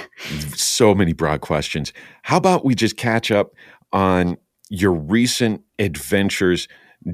[0.53, 1.93] so many broad questions?
[2.23, 3.53] How about we just catch up
[3.93, 4.35] on
[4.69, 6.67] your recent adventures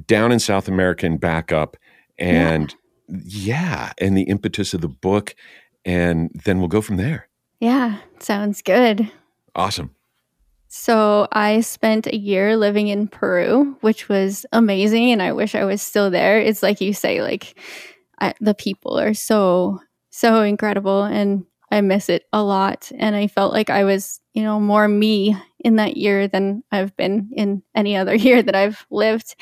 [0.08, 1.78] down in South America and back up,
[2.18, 2.74] and
[3.08, 5.36] yeah, and the impetus of the book,
[5.86, 7.30] and then we'll go from there.
[7.60, 9.12] Yeah, sounds good.
[9.54, 9.92] Awesome.
[10.68, 15.64] So I spent a year living in Peru, which was amazing, and I wish I
[15.64, 16.40] was still there.
[16.40, 17.56] It's like you say, like
[18.20, 22.92] I, the people are so so incredible, and I miss it a lot.
[22.98, 26.96] And I felt like I was, you know, more me in that year than I've
[26.98, 29.36] been in any other year that I've lived.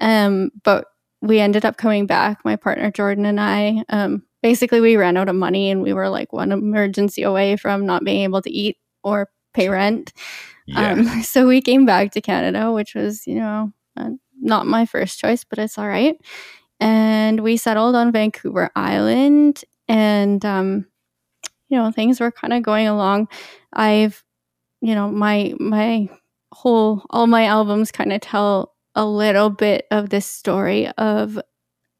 [0.00, 0.86] Um, but
[1.20, 3.82] we ended up coming back, my partner Jordan and I.
[3.88, 7.86] Um, basically, we ran out of money, and we were like one emergency away from
[7.86, 10.12] not being able to eat or pay rent.
[10.66, 10.92] Yeah.
[10.92, 15.18] Um, so we came back to Canada, which was, you know, uh, not my first
[15.18, 16.16] choice, but it's all right.
[16.80, 20.86] And we settled on Vancouver Island, and um,
[21.68, 23.28] you know, things were kind of going along.
[23.72, 24.22] I've,
[24.80, 26.08] you know, my my
[26.52, 31.38] whole all my albums kind of tell a little bit of this story of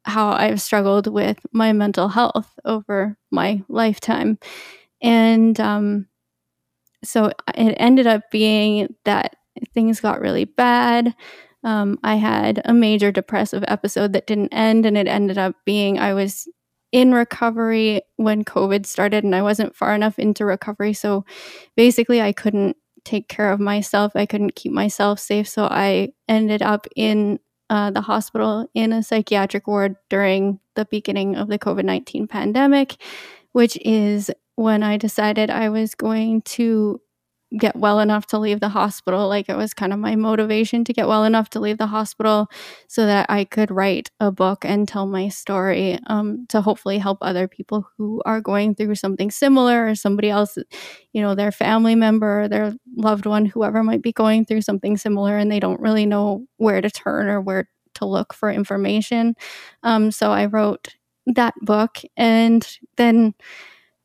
[0.05, 4.39] how I've struggled with my mental health over my lifetime,
[5.01, 6.07] and um,
[7.03, 9.35] so it ended up being that
[9.73, 11.13] things got really bad.
[11.63, 15.99] Um, I had a major depressive episode that didn't end, and it ended up being
[15.99, 16.47] I was
[16.91, 20.93] in recovery when COVID started, and I wasn't far enough into recovery.
[20.93, 21.25] So
[21.75, 25.47] basically, I couldn't take care of myself, I couldn't keep myself safe.
[25.47, 31.35] So I ended up in uh, the hospital in a psychiatric ward during the beginning
[31.35, 32.97] of the COVID 19 pandemic,
[33.51, 36.99] which is when I decided I was going to
[37.57, 39.27] get well enough to leave the hospital.
[39.27, 42.47] Like it was kind of my motivation to get well enough to leave the hospital
[42.87, 47.17] so that I could write a book and tell my story um, to hopefully help
[47.21, 50.57] other people who are going through something similar or somebody else,
[51.11, 55.37] you know, their family member, their loved one, whoever might be going through something similar
[55.37, 59.35] and they don't really know where to turn or where to look for information.
[59.81, 63.33] Um, so I wrote that book and then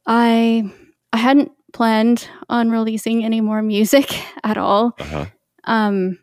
[0.07, 0.71] I
[1.13, 4.95] I hadn't planned on releasing any more music at all.
[4.99, 5.27] Uh-huh.
[5.65, 6.19] Um,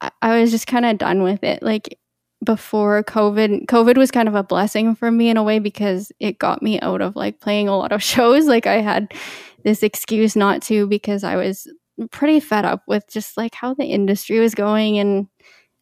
[0.00, 1.60] I, I was just kind of done with it.
[1.60, 1.98] Like
[2.44, 6.38] before COVID, COVID was kind of a blessing for me in a way because it
[6.38, 8.46] got me out of like playing a lot of shows.
[8.46, 9.12] Like I had
[9.64, 11.66] this excuse not to because I was
[12.12, 15.26] pretty fed up with just like how the industry was going and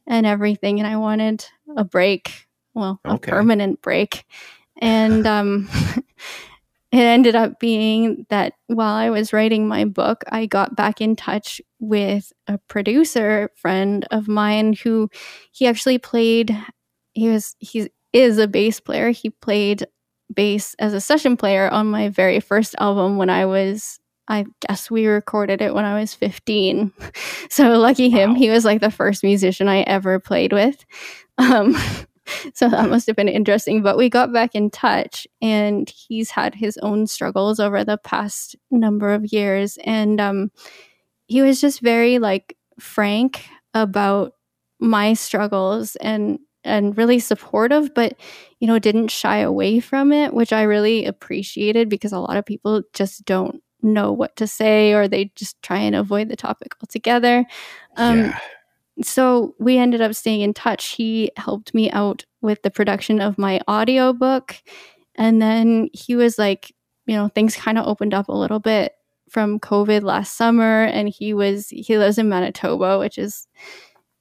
[0.07, 1.45] and everything and I wanted
[1.77, 3.31] a break, well, okay.
[3.31, 4.25] a permanent break.
[4.79, 5.69] And um
[6.93, 11.17] it ended up being that while I was writing my book, I got back in
[11.17, 15.09] touch with a producer friend of mine who
[15.53, 16.57] he actually played
[17.17, 19.11] he was he is a bass player.
[19.11, 19.87] He played
[20.33, 24.91] bass as a session player on my very first album when I was I guess
[24.91, 26.93] we recorded it when I was 15.
[27.49, 28.37] So lucky him, wow.
[28.37, 30.85] he was like the first musician I ever played with.
[31.39, 31.77] Um,
[32.55, 33.83] so that must have been interesting.
[33.83, 38.57] But we got back in touch, and he's had his own struggles over the past
[38.71, 39.79] number of years.
[39.85, 40.51] And um,
[41.27, 44.33] he was just very like frank about
[44.79, 48.15] my struggles and and really supportive but
[48.59, 52.45] you know didn't shy away from it which i really appreciated because a lot of
[52.45, 56.75] people just don't know what to say or they just try and avoid the topic
[56.83, 57.47] altogether
[57.97, 58.39] um, yeah
[59.03, 60.87] so we ended up staying in touch.
[60.87, 64.57] He helped me out with the production of my audiobook.
[65.17, 66.75] And then he was like,
[67.07, 68.93] you know, things kind of opened up a little bit
[69.31, 70.85] from COVID last summer.
[70.85, 73.47] And he was, he lives in Manitoba, which is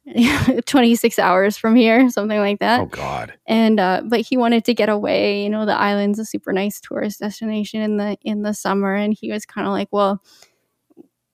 [0.66, 2.82] 26 hours from here, something like that.
[2.82, 3.34] Oh, God.
[3.48, 5.44] And, uh, but he wanted to get away.
[5.44, 8.94] You know, the island's a super nice tourist destination in the, in the summer.
[8.94, 10.22] And he was kind of like, well,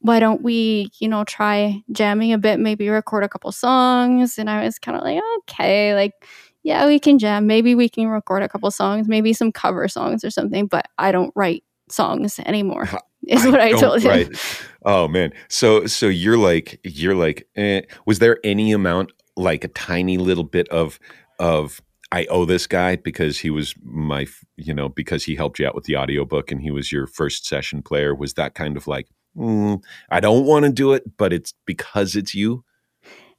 [0.02, 4.38] why don't we, you know, try jamming a bit, maybe record a couple songs?
[4.38, 6.14] And I was kind of like, okay, like,
[6.64, 7.48] yeah, we can jam.
[7.48, 11.12] Maybe we can record a couple songs, maybe some cover songs or something, but I
[11.12, 12.90] don't write songs anymore.
[13.28, 14.10] Is I what I told him.
[14.10, 14.66] Right.
[14.84, 15.32] Oh man.
[15.48, 17.82] So so you're like you're like eh.
[18.08, 21.00] was there any amount like a tiny little bit of
[21.40, 24.26] of I owe this guy because he was my
[24.58, 27.46] you know because he helped you out with the audiobook and he was your first
[27.46, 31.34] session player was that kind of like mm, I don't want to do it, but
[31.34, 32.64] it's because it's you?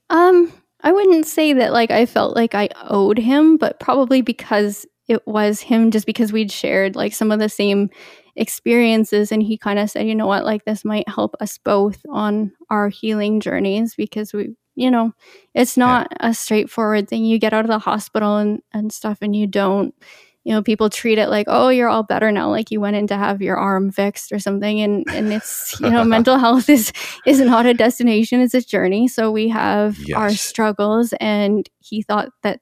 [0.09, 0.51] Um,
[0.81, 5.25] I wouldn't say that like I felt like I owed him, but probably because it
[5.27, 7.89] was him just because we'd shared like some of the same
[8.35, 12.01] experiences and he kind of said, you know what, like this might help us both
[12.09, 15.13] on our healing journeys because we you know,
[15.53, 16.29] it's not yeah.
[16.29, 17.25] a straightforward thing.
[17.25, 19.93] You get out of the hospital and, and stuff and you don't
[20.43, 23.07] you know people treat it like oh you're all better now like you went in
[23.07, 26.91] to have your arm fixed or something and and it's you know mental health is
[27.25, 29.07] is not a destination it's a journey.
[29.07, 30.17] So we have yes.
[30.17, 32.59] our struggles and he thought that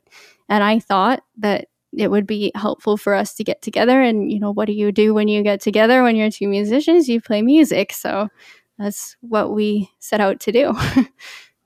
[0.50, 4.02] and i thought that it would be helpful for us to get together.
[4.02, 7.10] And you know what do you do when you get together when you're two musicians?
[7.10, 7.92] You play music.
[7.92, 8.30] So
[8.78, 10.74] that's what we set out to do.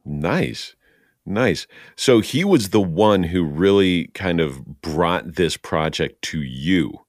[0.08, 0.75] Nice
[1.26, 1.66] Nice.
[1.96, 7.00] So he was the one who really kind of brought this project to you.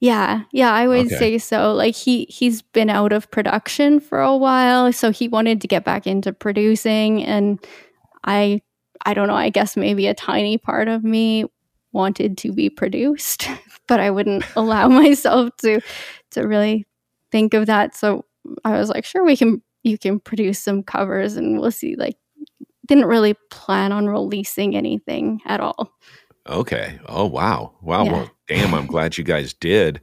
[0.00, 1.16] Yeah, yeah, I would okay.
[1.16, 1.72] say so.
[1.72, 5.84] Like he he's been out of production for a while, so he wanted to get
[5.84, 7.58] back into producing and
[8.24, 8.60] I
[9.06, 11.46] I don't know, I guess maybe a tiny part of me
[11.92, 13.48] wanted to be produced,
[13.88, 15.80] but I wouldn't allow myself to
[16.32, 16.86] to really
[17.32, 17.96] think of that.
[17.96, 18.24] So
[18.64, 22.16] I was like, sure we can you can produce some covers and we'll see like
[22.86, 25.92] didn't really plan on releasing anything at all.
[26.46, 26.98] Okay.
[27.06, 27.74] Oh wow.
[27.80, 28.04] Wow.
[28.04, 28.12] Yeah.
[28.12, 30.00] Well, damn, I'm glad you guys did.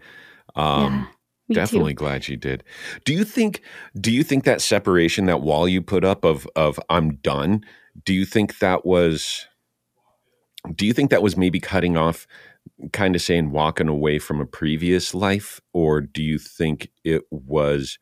[0.56, 1.08] Um
[1.48, 1.98] yeah, definitely too.
[1.98, 2.64] glad you did.
[3.06, 3.62] Do you think
[4.00, 7.64] do you think that separation that wall you put up of of I'm done,
[8.06, 9.46] do you think that was
[10.76, 12.28] do you think that was maybe cutting off
[12.94, 17.98] kind of saying walking away from a previous life or do you think it was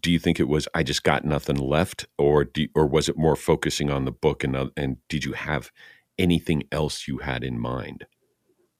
[0.00, 3.16] do you think it was I just got nothing left, or do, or was it
[3.16, 5.70] more focusing on the book and uh, and did you have
[6.18, 8.06] anything else you had in mind?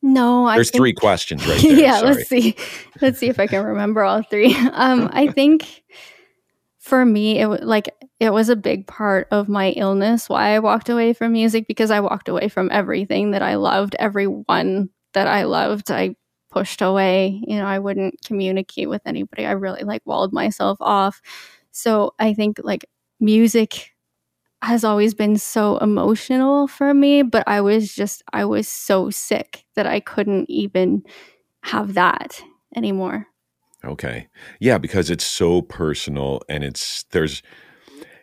[0.02, 1.72] No, I there's think, three questions right there.
[1.72, 2.14] yeah, Sorry.
[2.14, 2.56] let's see,
[3.00, 4.54] let's see if I can remember all three.
[4.72, 5.82] Um, I think
[6.80, 10.58] for me, it was like it was a big part of my illness why I
[10.58, 15.28] walked away from music because I walked away from everything that I loved, everyone that
[15.28, 15.90] I loved.
[15.90, 16.16] I
[16.52, 17.40] pushed away.
[17.46, 19.46] You know, I wouldn't communicate with anybody.
[19.46, 21.20] I really like walled myself off.
[21.72, 22.84] So I think like
[23.18, 23.90] music
[24.62, 29.64] has always been so emotional for me, but I was just, I was so sick
[29.74, 31.02] that I couldn't even
[31.62, 32.40] have that
[32.76, 33.26] anymore.
[33.84, 34.28] Okay.
[34.60, 37.42] Yeah, because it's so personal and it's, there's,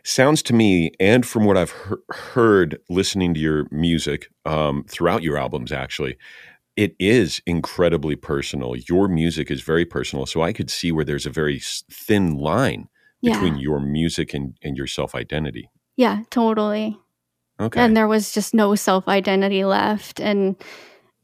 [0.02, 5.22] sounds to me, and from what I've he- heard listening to your music um, throughout
[5.22, 6.16] your albums, actually,
[6.80, 8.74] it is incredibly personal.
[8.88, 10.24] Your music is very personal.
[10.24, 11.60] So I could see where there's a very
[11.90, 12.88] thin line
[13.22, 13.60] between Yeah.
[13.60, 15.68] your music and, and your self identity.
[15.96, 16.98] Yeah, totally.
[17.60, 17.80] Okay.
[17.80, 20.20] And there was just no self identity left.
[20.20, 20.56] And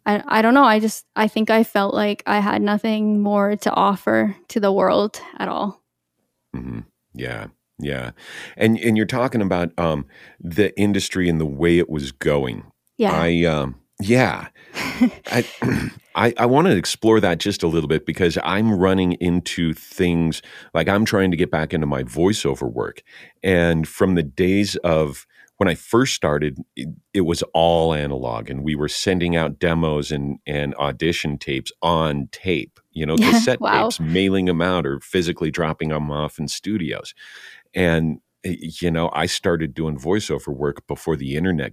[0.05, 0.65] I, I don't know.
[0.65, 4.73] I just, I think I felt like I had nothing more to offer to the
[4.73, 5.83] world at all.
[6.55, 6.81] hmm
[7.15, 7.47] Yeah.
[7.79, 8.11] Yeah.
[8.57, 10.07] And and you're talking about um,
[10.39, 12.71] the industry and the way it was going.
[12.99, 13.13] Yeah.
[13.13, 14.49] I um, yeah.
[15.27, 15.47] I,
[16.17, 20.41] I, I want to explore that just a little bit because I'm running into things
[20.73, 23.03] like I'm trying to get back into my voiceover work.
[23.43, 25.27] And from the days of
[25.59, 30.11] when I first started, it, it was all analog and we were sending out demos
[30.11, 33.85] and, and audition tapes on tape, you know, cassette wow.
[33.85, 37.15] tapes, mailing them out or physically dropping them off in studios.
[37.75, 41.73] And, eh, you know, I started doing voiceover work before the internet.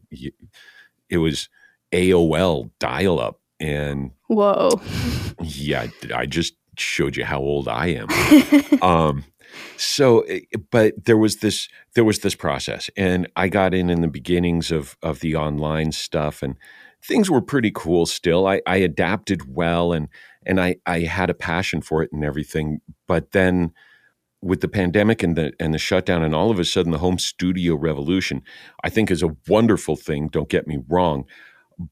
[1.10, 1.48] It was
[1.94, 3.40] AOL dial up.
[3.60, 4.82] And Whoa.
[5.42, 8.82] yeah, I just showed you how old I am.
[8.82, 9.24] um,
[9.78, 10.42] so, eh,
[10.72, 14.72] but there was this there was this process, and I got in in the beginnings
[14.72, 16.56] of of the online stuff, and
[17.04, 18.06] things were pretty cool.
[18.06, 20.08] Still, I, I adapted well, and
[20.46, 22.82] and I I had a passion for it and everything.
[23.08, 23.72] But then
[24.42, 27.20] with the pandemic and the and the shutdown, and all of a sudden the home
[27.20, 28.42] studio revolution,
[28.84, 30.28] I think is a wonderful thing.
[30.30, 31.26] Don't get me wrong,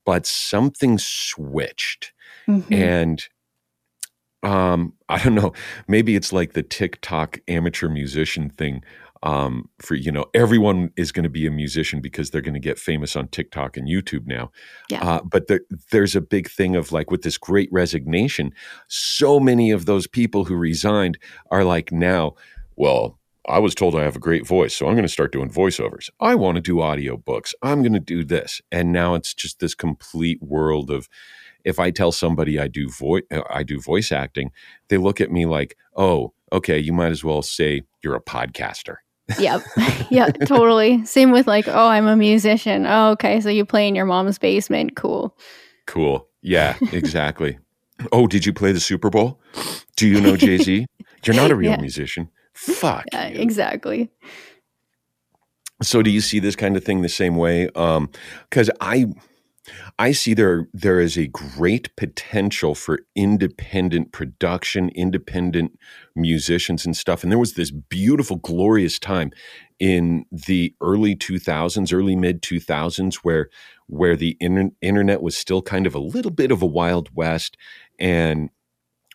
[0.06, 2.14] but something switched
[2.48, 2.72] Mhm.
[2.72, 3.24] and
[4.44, 5.54] um i don't know
[5.88, 8.84] maybe it's like the tiktok amateur musician thing
[9.22, 12.60] um for you know everyone is going to be a musician because they're going to
[12.60, 14.50] get famous on tiktok and youtube now
[14.90, 15.04] Yeah.
[15.04, 15.62] uh, but there,
[15.92, 18.52] there's a big thing of like with this great resignation
[18.88, 21.20] so many of those people who resigned
[21.52, 22.34] are like now
[22.78, 25.50] well I was told I have a great voice, so I'm going to start doing
[25.50, 26.10] voiceovers.
[26.20, 27.54] I want to do audiobooks.
[27.64, 28.62] I'm going to do this.
[28.72, 31.10] And now it's just this complete world of
[31.64, 34.52] if I tell somebody I do voice uh, I do voice acting,
[34.90, 38.98] they look at me like, "Oh, okay, you might as well say you're a podcaster."
[39.40, 39.62] Yep.
[40.10, 41.06] yeah, totally.
[41.06, 42.86] Same with like, oh, I'm a musician.
[42.86, 43.40] Oh, okay.
[43.40, 44.96] So you play in your mom's basement.
[44.96, 45.38] Cool.
[45.88, 46.28] Cool.
[46.42, 47.58] Yeah, exactly.
[48.12, 49.40] oh, did you play the Super Bowl?
[49.96, 50.86] Do you know Jay-Z?
[51.24, 51.78] You're not a real Yeah.
[51.80, 52.30] musician.
[52.54, 53.06] Fuck.
[53.14, 53.40] Yeah, you.
[53.40, 54.10] exactly.
[55.82, 57.70] So do you see this kind of thing the same way?
[57.76, 58.10] Um,
[58.50, 59.08] because I
[60.00, 65.78] I see there there is a great potential for independent production, independent
[66.16, 67.24] musicians and stuff.
[67.24, 69.32] And there was this beautiful, glorious time
[69.80, 73.50] in the early 2000s, early mid 2000s, where
[73.88, 77.58] where the inter- internet was still kind of a little bit of a wild west,
[78.00, 78.50] and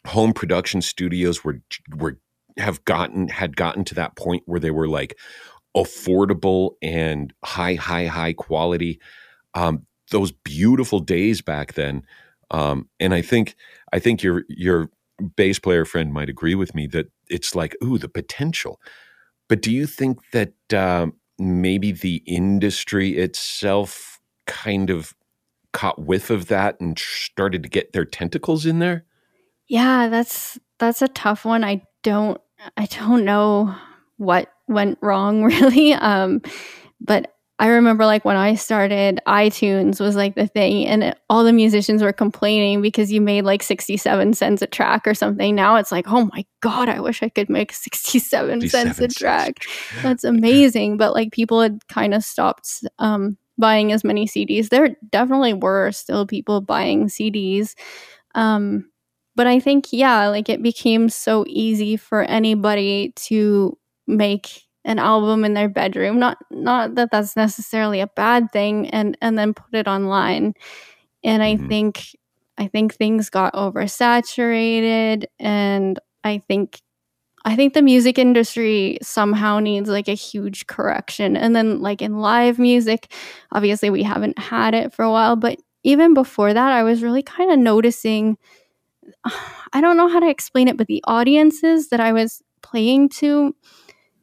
[0.07, 1.61] home production studios were
[1.97, 2.18] were
[2.59, 5.19] have gotten had gotten to that point where they were like
[5.77, 8.99] affordable and high, high, high quality.
[9.55, 12.03] Um, those beautiful days back then,
[12.51, 13.57] um, and I think
[13.93, 14.91] I think your your
[15.37, 18.81] bass player friend might agree with me that it's like ooh the potential.
[19.49, 25.15] But do you think that um, maybe the industry itself kind of
[25.73, 29.05] caught whiff of that and started to get their tentacles in there?
[29.69, 31.65] Yeah, that's that's a tough one.
[31.65, 32.41] I don't
[32.77, 33.75] I don't know
[34.17, 35.93] what went wrong really.
[35.93, 36.43] Um
[37.01, 41.43] but I remember like when I started iTunes was like the thing and it, all
[41.43, 45.55] the musicians were complaining because you made like 67 cents a track or something.
[45.55, 49.03] Now it's like, "Oh my god, I wish I could make 67, 57 cents a
[49.03, 49.14] cents.
[49.14, 49.62] track."
[50.03, 54.69] That's amazing, but like people had kind of stopped um buying as many CDs.
[54.69, 57.75] There definitely were still people buying CDs.
[58.35, 58.91] Um
[59.37, 65.45] but I think yeah, like it became so easy for anybody to make an album
[65.45, 66.18] in their bedroom.
[66.18, 70.55] Not not that that's necessarily a bad thing, and and then put it online.
[71.24, 71.68] And I Mhm.
[71.68, 72.03] think
[72.59, 76.80] I think things got oversaturated, and I think
[77.45, 81.37] I think the music industry somehow needs like a huge correction.
[81.37, 83.12] And then like in live music,
[83.53, 87.22] obviously we haven't had it for a while, but even before that, I was really
[87.22, 88.37] kind of noticing
[89.73, 93.55] I don't know how to explain it, but the audiences that I was playing to,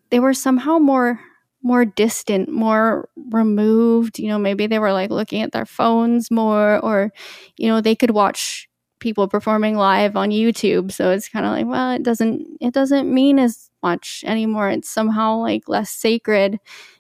[0.09, 1.19] they were somehow more
[1.65, 4.19] more distant, more removed.
[4.19, 7.11] You know, maybe they were like looking at their phones more, or
[7.57, 8.67] you know, they could watch
[8.99, 10.91] people performing live on YouTube.
[10.91, 14.69] So it's kind of like, well, it doesn't it doesn't mean as much anymore.
[14.69, 16.59] It's somehow like less sacred.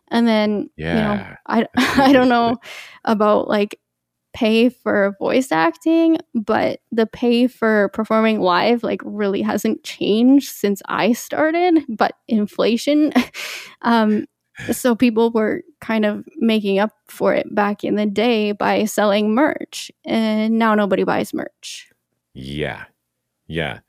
[0.09, 0.95] And then Yeah.
[0.95, 1.67] you know, I
[2.09, 2.57] I don't know
[3.03, 3.79] about like
[4.33, 10.81] pay for voice acting, but the pay for performing live like really hasn't changed since
[10.87, 13.13] I started, but inflation
[13.81, 14.25] um
[14.71, 19.33] so people were kind of making up for it back in the day by selling
[19.33, 21.89] merch and now nobody buys merch.
[22.33, 22.85] Yeah.
[23.47, 23.79] Yeah.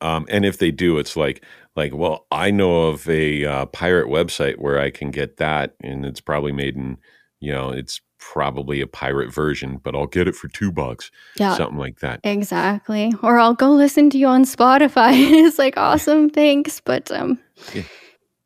[0.00, 1.44] Um, and if they do, it's like,
[1.74, 6.04] like, well, I know of a uh, pirate website where I can get that, and
[6.04, 6.98] it's probably made in,
[7.40, 8.00] you know, it's
[8.32, 11.56] probably a pirate version, but I'll get it for two bucks, Yeah.
[11.56, 12.20] something like that.
[12.24, 13.12] Exactly.
[13.22, 15.12] Or I'll go listen to you on Spotify.
[15.46, 17.38] it's like awesome, thanks, but um
[17.74, 17.82] Yeah.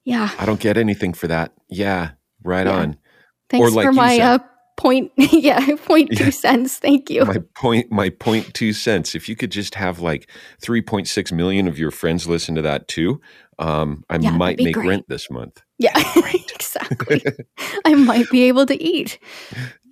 [0.04, 1.52] yeah, I don't get anything for that.
[1.68, 2.10] Yeah,
[2.44, 2.76] right Yeah.
[2.80, 2.96] on.
[3.48, 4.38] thanks like for my uh
[4.76, 6.30] point yeah, point two Yeah.
[6.30, 6.78] cents.
[6.78, 7.24] Thank you.
[7.24, 9.14] My point, my point two cents.
[9.14, 10.28] If you could just have like
[10.60, 13.20] three point six million of your friends listen to that too,
[13.58, 14.88] um, I might make great.
[14.88, 15.62] rent this month.
[15.80, 15.98] Yeah,
[16.54, 17.22] exactly.
[17.84, 19.18] I might be able to eat.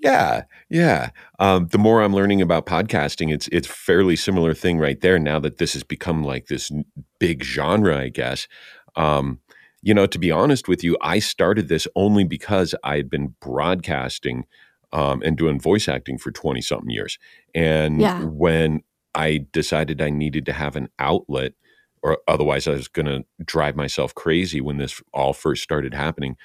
[0.03, 1.11] Yeah, yeah.
[1.41, 5.19] Um, the more I'm learning about podcasting, it's it's fairly similar thing right there.
[5.19, 6.71] Now that this has become like this
[7.19, 8.47] big genre, I guess.
[8.95, 9.41] Um,
[9.83, 13.35] you know, to be honest with you, I started this only because I had been
[13.41, 14.45] broadcasting
[14.93, 17.19] um, and doing voice acting for twenty something years,
[17.55, 18.23] and Yeah.
[18.25, 18.83] when
[19.15, 21.55] I decided I needed to have an outlet,
[22.03, 26.37] or otherwise I was going to drive myself crazy when this all first started happening.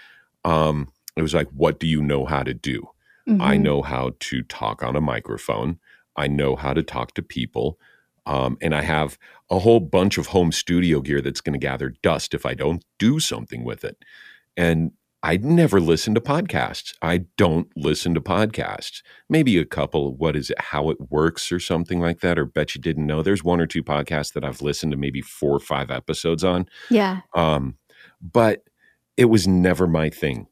[0.43, 2.89] Um, it was like, what do you know how to do?
[3.39, 3.61] I Mhm.
[3.61, 5.79] know how to talk on a microphone.
[6.15, 7.79] I know how to talk to people.
[8.25, 9.17] Um, and I have
[9.49, 12.83] a whole bunch of home studio gear that's going to gather dust if I don't
[12.99, 13.97] do something with it.
[14.55, 14.91] And
[15.23, 16.93] I never listen to podcasts.
[17.01, 19.01] I don't listen to podcasts.
[19.29, 22.75] Maybe a couple, what is it, how it works or something like that, or bet
[22.75, 23.21] you didn't know.
[23.21, 26.67] There's one or two podcasts that I've listened to maybe four or five episodes on.
[26.89, 27.21] Yeah.
[27.33, 27.77] Um,
[28.21, 28.63] but
[29.15, 30.47] it was never my thing.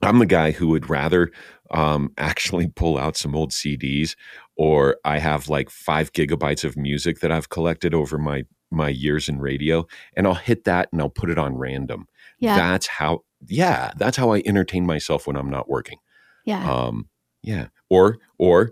[0.00, 1.30] I'm the guy who would rather
[1.70, 4.16] um, actually pull out some old CDs,
[4.56, 9.28] or I have like five gigabytes of music that I've collected over my my years
[9.28, 9.86] in radio,
[10.16, 12.06] and I'll hit that and I'll put it on random.
[12.42, 12.56] Yeah.
[12.56, 15.98] That's how, yeah, that's how I entertain myself when I'm not working.
[16.44, 16.70] yeah.
[16.70, 17.08] Um,
[17.42, 18.70] yeah, or or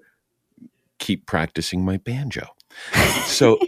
[1.01, 2.47] keep practicing my banjo.
[3.27, 3.59] So,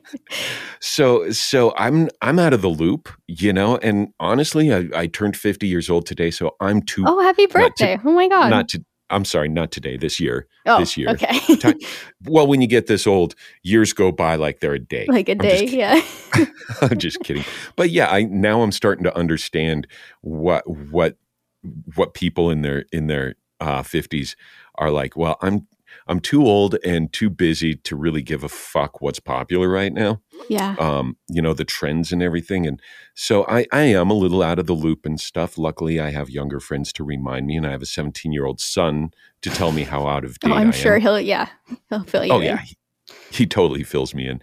[0.80, 3.76] so so I'm I'm out of the loop, you know.
[3.78, 7.50] And honestly, I, I turned 50 years old today, so I'm too oh, happy not
[7.50, 7.98] to- birthday.
[8.04, 8.48] oh my god.
[8.50, 8.84] not to.
[9.12, 9.96] I'm sorry, not today.
[9.96, 10.46] This year.
[10.66, 11.10] oh, this year.
[11.10, 11.74] Okay.
[12.24, 13.34] Well, when you get this old,
[13.64, 15.06] years go by like they're a day.
[15.08, 15.64] like a I'm day.
[15.66, 16.00] Yeah.
[16.80, 17.44] I'm just kidding.
[17.74, 19.88] But yeah, I now I'm starting to understand
[20.20, 21.16] what what
[21.96, 24.36] what people in their in their uh, 50s
[24.76, 25.16] are like.
[25.16, 25.66] Well, I'm
[26.08, 30.20] I'm too old and too busy to really give a fuck what's popular right now.
[30.48, 30.74] yeah.
[30.78, 32.80] Um, you know the trends and everything, and
[33.14, 35.56] so I I am a little out of the loop and stuff.
[35.58, 38.60] Luckily, I have younger friends to remind me, and I have a 17 year old
[38.60, 39.10] son
[39.42, 40.72] to tell me how out of date Oh, I I'm am.
[40.72, 41.48] sure he'll yeah.
[41.88, 42.46] He'll fill you Oh in.
[42.46, 42.76] yeah, he,
[43.30, 44.42] he totally fills me in.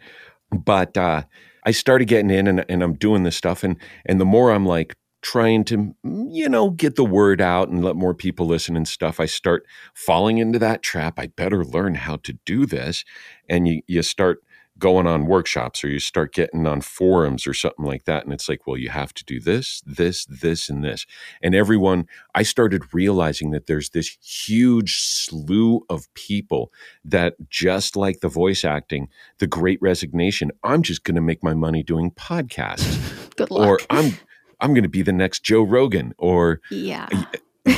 [0.51, 1.23] But uh,
[1.65, 4.65] I started getting in, and, and I'm doing this stuff, and and the more I'm
[4.65, 8.75] like trying to, mm, you know, get the word out and let more people listen
[8.75, 11.19] and stuff, I start falling into that trap.
[11.19, 13.03] I better learn how to do this,
[13.47, 14.39] and you you start
[14.79, 18.47] going on workshops or you start getting on forums or something like that and it's
[18.47, 21.05] like well you have to do this this this and this
[21.43, 26.71] and everyone i started realizing that there's this huge slew of people
[27.03, 29.09] that just like the voice acting
[29.39, 32.97] the great resignation i'm just going to make my money doing podcasts
[33.35, 33.67] Good luck.
[33.67, 34.17] or i'm
[34.61, 37.07] i'm going to be the next joe rogan or yeah.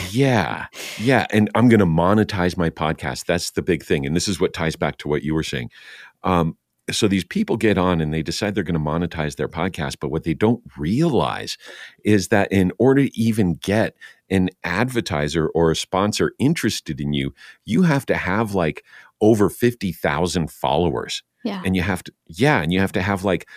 [0.09, 0.65] yeah
[0.99, 4.39] yeah and i'm going to monetize my podcast that's the big thing and this is
[4.39, 5.69] what ties back to what you were saying
[6.23, 6.55] um,
[6.89, 10.09] so these people get on and they decide they're going to monetize their podcast but
[10.09, 11.57] what they don't realize
[12.03, 13.95] is that in order to even get
[14.29, 17.34] an advertiser or a sponsor interested in you
[17.65, 18.84] you have to have like
[19.21, 21.61] over 50,000 followers Yeah.
[21.65, 23.47] and you have to yeah and you have to have like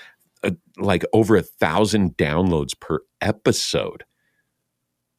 [0.79, 4.05] like over a thousand downloads per episode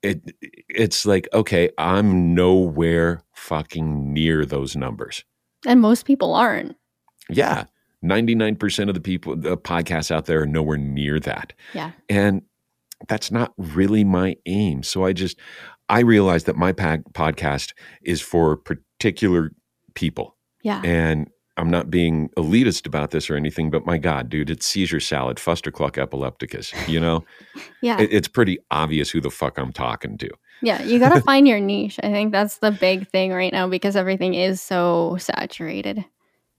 [0.01, 0.21] it
[0.69, 5.23] it's like okay i'm nowhere fucking near those numbers
[5.65, 6.75] And most people aren't.
[7.29, 7.65] yeah
[8.03, 11.91] 99% of the people the podcasts out there are nowhere near that Yeah.
[12.09, 12.43] and
[13.07, 15.39] that's not really my aim so i just
[15.89, 19.51] i realized that my podcast is for particular
[19.95, 20.81] people Yeah.
[20.83, 24.99] and I'm not being elitist about this or anything, but my God, dude, it's seizure
[24.99, 26.73] salad, fustercluck epilepticus.
[26.87, 27.23] You know,
[27.81, 27.99] Yeah.
[28.01, 30.29] it, it's pretty obvious who the fuck I'm talking to.
[30.61, 30.81] yeah.
[30.83, 31.97] You got to find your niche.
[32.03, 36.03] I think that's the big thing right now because everything is so saturated.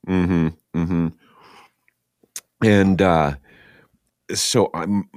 [0.09, 0.49] Mm-hmm.
[0.74, 1.09] Mm-hmm.
[2.62, 3.34] And uh,
[4.34, 5.09] so I'm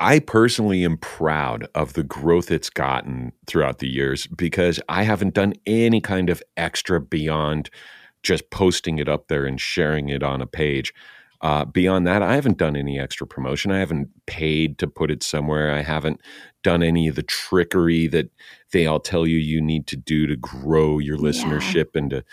[0.00, 5.34] I personally am proud of the growth it's gotten throughout the years because I haven't
[5.34, 7.68] done any kind of extra beyond
[8.22, 10.92] just posting it up there and sharing it on a page.
[11.40, 13.70] Uh, beyond that, I haven't done any extra promotion.
[13.70, 15.72] I haven't paid to put it somewhere.
[15.72, 16.20] I haven't
[16.64, 18.30] done any of the trickery that
[18.72, 22.24] they all tell you you need to do to grow your listenership and to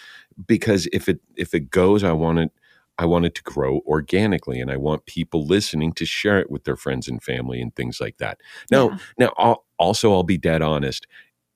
[0.48, 2.52] because if it if it goes, I want it
[2.98, 6.64] I want it to grow organically, and I want people listening to share it with
[6.64, 8.40] their friends and family and things like that.
[8.72, 8.98] Now, Yeah.
[9.20, 11.06] now I'll, also I'll be dead honest.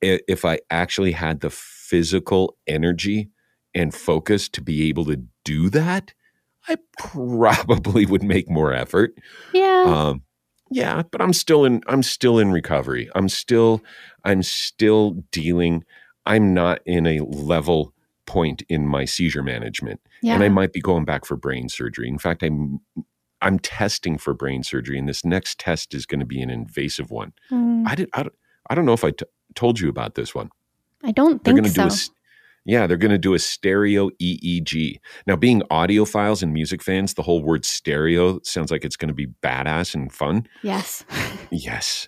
[0.01, 3.29] If I actually had the physical energy
[3.73, 6.13] and focus to be able to do that,
[6.67, 9.13] I probably would make more effort.
[9.53, 9.85] Yeah.
[9.87, 10.23] Um,
[10.71, 11.81] yeah, but I'm still in.
[11.87, 13.09] I'm still in recovery.
[13.15, 13.81] I'm still.
[14.23, 15.83] I'm still dealing.
[16.25, 17.93] I'm not in a level
[18.25, 20.35] point in my seizure management, yeah.
[20.35, 22.07] and I might be going back for brain surgery.
[22.07, 22.79] In fact, I'm.
[23.41, 27.09] I'm testing for brain surgery, and this next test is going to be an invasive
[27.09, 27.31] one.
[27.49, 28.09] Mm, I did.
[28.13, 28.35] I don't,
[28.69, 30.49] I don't know if I t- told you about this one.
[31.03, 32.11] I don't They're think going to so.
[32.11, 32.18] do a.
[32.65, 34.99] Yeah, they're going to do a stereo EEG.
[35.25, 39.13] Now, being audiophiles and music fans, the whole word stereo sounds like it's going to
[39.13, 40.47] be badass and fun.
[40.61, 41.03] yes.
[41.51, 42.07] Yes.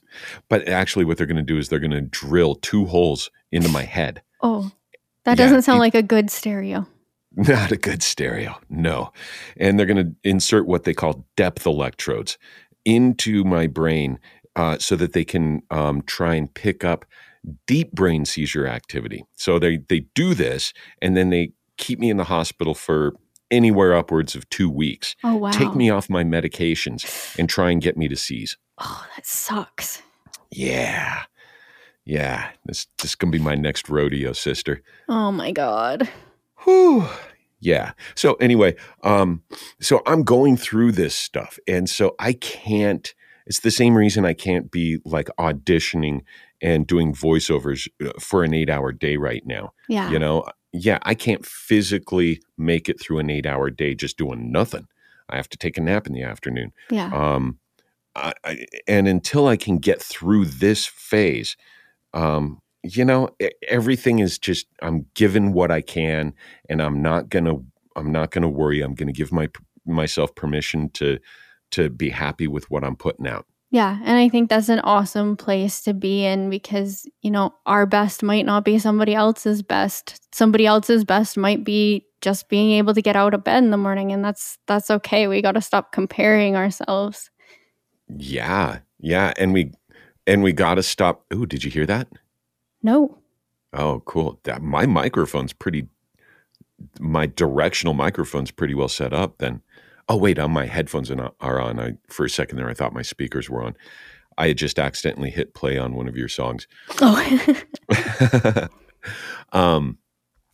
[0.49, 3.70] But actually, what they're going to do is they're going to drill two holes into
[3.70, 4.22] my head.
[4.41, 4.72] Oh,
[5.26, 6.86] that Yeah, doesn't sound you- like a good stereo.
[7.36, 8.60] Not a good stereo.
[8.70, 9.12] No.
[9.58, 12.38] And they're going to insert what they call depth electrodes
[12.86, 14.20] into my brain
[14.56, 17.06] uh, so that they can um, try and pick up
[17.65, 19.25] deep brain seizure activity.
[19.35, 23.13] So they, they do this and then they keep me in the hospital for
[23.49, 25.15] anywhere upwards of two weeks.
[25.23, 25.51] Oh wow.
[25.51, 28.57] Take me off my medications and try and get me to seize.
[28.77, 30.01] Oh, that sucks.
[30.49, 31.23] Yeah.
[32.05, 32.49] Yeah.
[32.65, 34.81] This, this is going to be my next rodeo, sister.
[35.09, 36.09] Oh my god.
[36.63, 37.07] Whew.
[37.61, 37.93] Yeah.
[38.15, 39.43] So anyway, um,
[39.79, 43.13] so I'm going through this stuff, and so I can't.
[43.45, 46.21] It's the same reason I can't be like auditioning
[46.62, 49.74] and doing voiceovers uh, for an eight-hour day right now.
[49.88, 50.09] Yeah.
[50.12, 54.88] You know, yeah, I can't physically make it through an eight-hour day just doing nothing.
[55.30, 56.72] I have to take a nap in the afternoon.
[56.89, 57.09] yeah.
[57.14, 57.57] Um,
[58.16, 61.55] I, I, and until I can get through this phase,
[62.14, 63.30] um, you know,
[63.68, 66.34] everything is just I'm given what I can,
[66.68, 67.55] and I'm not gonna
[67.95, 68.82] I'm not gonna worry.
[68.82, 69.49] I'm gonna give my
[69.86, 71.20] myself permission to
[71.72, 73.45] to be happy with what I'm putting out.
[73.72, 77.86] Yeah, and I think that's an awesome place to be in because, you know, our
[77.86, 80.22] best might not be somebody else's best.
[80.36, 83.78] Somebody else's best might be just being able to get out of bed in the
[83.78, 85.28] morning and that's that's okay.
[85.28, 87.32] We got to stop comparing ourselves.
[88.09, 89.72] Yeah, yeah, and we
[90.28, 91.26] and we got to stop.
[91.32, 92.09] Oh, did you hear that?
[92.84, 93.17] No.
[93.72, 94.39] Oh, cool.
[94.43, 95.88] That my microphone's pretty.
[96.99, 99.38] My directional microphone's pretty well set up.
[99.38, 99.61] Then,
[100.10, 101.80] oh wait, on my headphones are on.
[101.80, 103.76] I for a second there, I thought my speakers were on.
[104.38, 106.68] I had just accidentally hit play on one of your songs.
[107.02, 107.58] Oh.
[109.52, 109.97] um,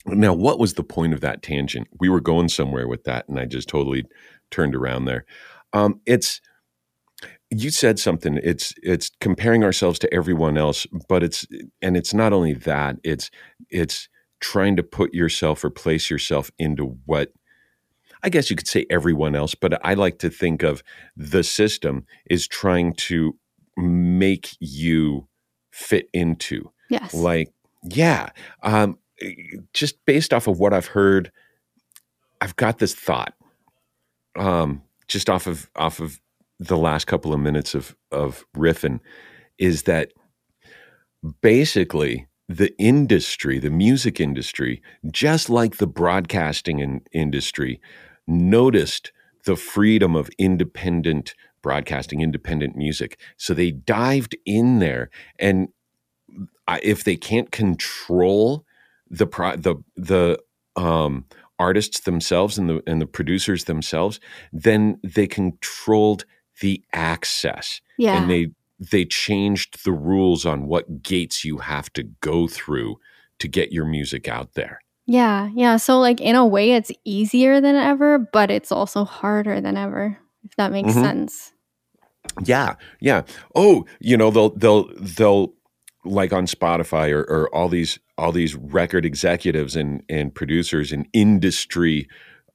[0.05, 1.87] now, what was the point of that tangent?
[1.99, 4.05] We were going somewhere with that, and I just totally
[4.51, 5.25] turned around there.
[5.73, 6.41] Um, it's
[7.49, 8.39] you said something.
[8.43, 11.45] It's it's comparing ourselves to everyone else, but it's
[11.81, 12.97] and it's not only that.
[13.03, 13.29] It's
[13.69, 14.07] it's
[14.39, 17.31] trying to put yourself or place yourself into what
[18.27, 20.83] I guess you could say everyone else, but I like to think of
[21.15, 23.37] the system is trying to
[23.77, 25.29] make you
[25.71, 27.13] fit into yes.
[27.13, 27.53] like
[27.83, 28.31] yeah
[28.63, 28.97] um
[29.73, 31.31] just based off of what i've heard
[32.41, 33.33] i've got this thought
[34.35, 36.19] um just off of off of
[36.59, 38.99] the last couple of minutes of of riffing
[39.59, 40.11] is that
[41.41, 47.79] basically the industry the music industry just like the broadcasting in, industry
[48.27, 49.11] noticed
[49.45, 55.09] the freedom of independent broadcasting independent music so they dived in there
[55.39, 55.69] and
[56.83, 58.65] if they can't control
[59.09, 60.39] the pro, the the
[60.75, 61.25] um,
[61.59, 64.19] artists themselves and the and the producers themselves,
[64.51, 66.25] then they controlled
[66.61, 68.17] the access, yeah.
[68.17, 68.47] and they
[68.79, 72.97] they changed the rules on what gates you have to go through
[73.39, 74.79] to get your music out there.
[75.07, 75.49] Yeah.
[75.55, 75.77] Yeah.
[75.77, 80.17] So like in a way it's easier than ever, but it's also harder than ever.
[80.43, 81.01] If that makes Mhm.
[81.01, 81.53] sense.
[82.45, 83.23] Yeah, yeah.
[83.55, 85.53] Oh, you know they'll they'll they'll
[86.05, 91.07] like on Spotify or, or all these all these record executives and and producers and
[91.13, 92.07] industry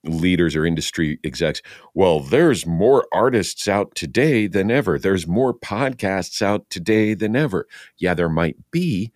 [0.05, 1.62] leaders or industry execs.
[1.94, 4.98] Well, there's more artists out today than ever.
[4.98, 7.66] There's more podcasts out today than ever.
[7.98, 9.12] Yeah, there might be,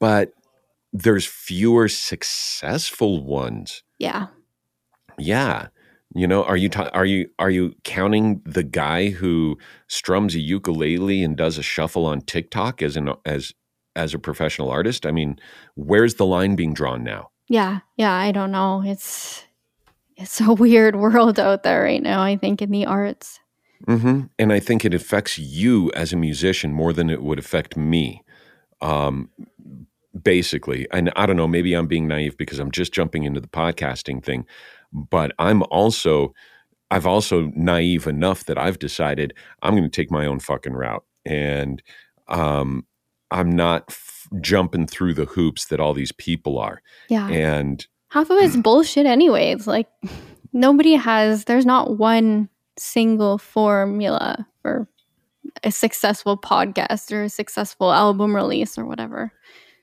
[0.00, 0.32] but
[0.92, 3.82] there's fewer successful ones.
[3.98, 4.26] Yeah.
[5.18, 5.68] Yeah.
[6.14, 9.58] You know, are you ta- are you are you counting the guy who
[9.88, 13.52] strums a ukulele and does a shuffle on TikTok as an as
[13.96, 15.04] as a professional artist?
[15.04, 15.38] I mean,
[15.74, 17.30] where's the line being drawn now?
[17.48, 18.82] Yeah, yeah, I don't know.
[18.84, 19.44] It's
[20.16, 23.40] it's a weird world out there right now, I think in the arts.
[23.86, 27.76] hmm And I think it affects you as a musician more than it would affect
[27.76, 28.22] me.
[28.80, 29.30] Um,
[30.22, 33.48] basically, and I don't know, maybe I'm being naive because I'm just jumping into the
[33.48, 34.46] podcasting thing,
[34.92, 36.34] but I'm also
[36.90, 41.04] I've also naive enough that I've decided I'm going to take my own fucking route,
[41.24, 41.82] and
[42.28, 42.86] um,
[43.30, 46.80] I'm not f- jumping through the hoops that all these people are.
[47.08, 47.28] Yeah.
[47.28, 49.50] And Half of it's bullshit anyway.
[49.50, 49.88] It's like
[50.52, 52.48] nobody has there's not one
[52.78, 54.88] single formula for
[55.64, 59.32] a successful podcast or a successful album release or whatever.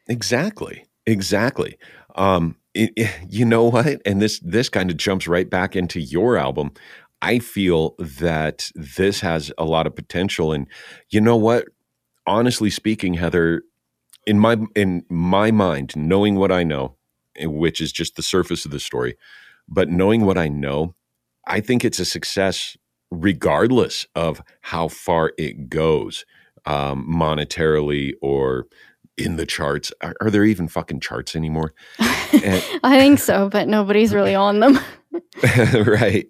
[0.07, 0.85] Exactly.
[1.05, 1.77] Exactly.
[2.15, 4.01] Um, it, it- you know what?
[4.05, 6.71] And this this kind of jumps right back into your album.
[7.21, 10.67] I feel that this has a lot of potential, and
[11.09, 11.65] you know what?
[12.27, 13.63] Honestly speaking, Heather,
[14.27, 16.95] in my in my mind, knowing what I know,
[17.37, 19.15] eh, which is just the surface of the story,
[19.67, 20.95] but knowing what I know,
[21.47, 22.77] I think it's a success
[23.11, 26.25] regardless of how far it goes
[26.65, 28.65] um, monetarily or
[29.17, 29.91] in the charts.
[30.01, 31.73] Are, are there even fucking charts anymore?
[32.33, 34.79] And- I think so, but nobody's really on them.
[35.85, 36.27] right,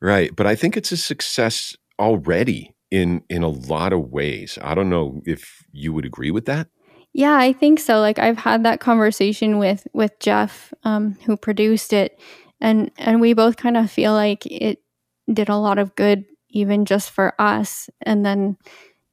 [0.00, 0.34] right.
[0.34, 4.58] But I think it's a success already in in a lot of ways.
[4.62, 6.68] I don't know if you would agree with that.
[7.12, 8.00] Yeah, I think so.
[8.00, 12.18] Like I've had that conversation with with Jeff, um, who produced it,
[12.60, 14.78] and and we both kind of feel like it
[15.30, 17.90] did a lot of good, even just for us.
[18.00, 18.56] And then,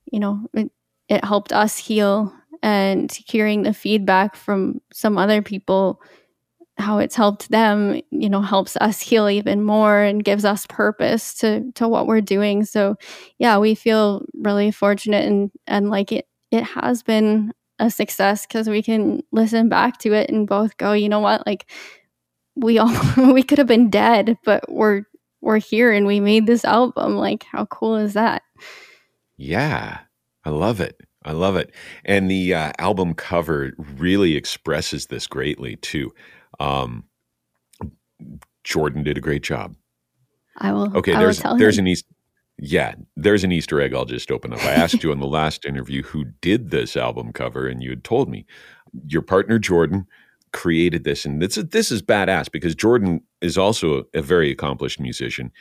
[0.10, 0.72] you know, it
[1.10, 6.02] it helped us heal, and hearing the feedback from some other people,
[6.78, 11.34] how it's helped them, you know, helps us heal even more and gives us purpose
[11.36, 12.66] to to what we're doing.
[12.66, 12.96] So,
[13.38, 18.68] yeah, we feel really fortunate and and like it it has been a success because
[18.68, 21.70] we can listen back to it and both go, you know what, like
[22.56, 22.94] we all
[23.34, 25.04] we could have been dead, but we're
[25.42, 27.16] we're here and we made this album.
[27.16, 28.44] Like, how cool is that?
[29.38, 30.00] Yeah,
[30.44, 31.00] I love it.
[31.30, 31.72] I love it.
[32.06, 36.12] And the uh, album cover really expresses this greatly too.
[36.60, 37.04] Um,
[38.64, 39.76] Jordan did a great job.
[40.58, 40.98] I will.
[40.98, 41.86] Okay, I will there's tell there's him.
[41.86, 42.06] an East
[42.58, 44.60] yeah, there's an Easter egg I'll just open up.
[44.66, 48.04] I asked you in the last interview who did this album cover, and you had
[48.04, 48.46] told me
[49.06, 50.08] your partner Jordan
[50.52, 55.00] created this, and this is this is badass because Jordan is also a very accomplished
[55.00, 55.52] musician,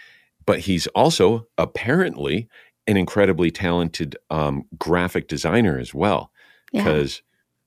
[0.46, 2.48] but he's also apparently
[2.89, 6.32] an incredibly talented um, graphic designer as well.
[6.72, 6.82] Yeah.
[6.82, 7.22] Because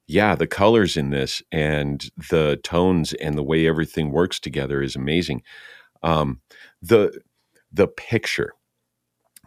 [0.06, 4.96] yeah, the colors in this and the tones and the way everything works together is
[4.96, 5.42] amazing.
[6.02, 6.40] Um,
[6.82, 7.22] the
[7.72, 8.52] the picture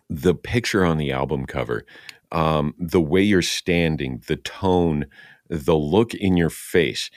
[0.09, 1.85] the picture on the album cover,
[2.31, 5.05] um, the way you're standing, the tone,
[5.49, 7.09] the look in your face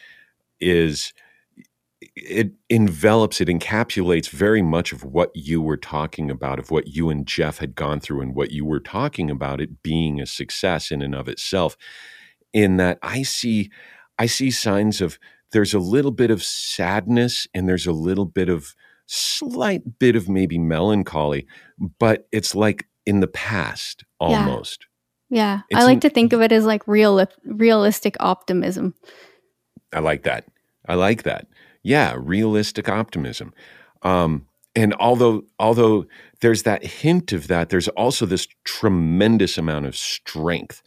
[0.61, 1.13] is
[2.01, 7.11] it envelops, it encapsulates very much of what you were talking about, of what you
[7.11, 10.91] and Jeff had gone through, and what you were talking about it being a success
[10.91, 11.77] in and of itself.
[12.53, 13.71] In that I see
[14.19, 15.19] I see signs of
[15.53, 18.75] there's a little bit of sadness and there's a little bit of
[19.07, 21.47] slight bit of maybe melancholy,
[21.99, 24.87] but it's like in the past almost.
[25.31, 28.95] Yeah, It's I like an- to think of it as like real realistic optimism.
[29.93, 30.45] I like that.
[30.87, 31.47] I like that.
[31.83, 33.53] Yeah, realistic optimism.
[34.03, 36.07] Um, and although although
[36.41, 40.83] there's that hint of that, there's also this tremendous amount of strength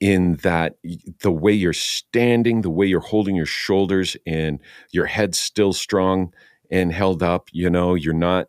[0.00, 0.76] in that
[1.22, 4.60] the way you're standing, the way you're holding your shoulders, and
[4.92, 6.32] your head's still strong
[6.70, 7.48] and held up.
[7.52, 8.48] You know, you're not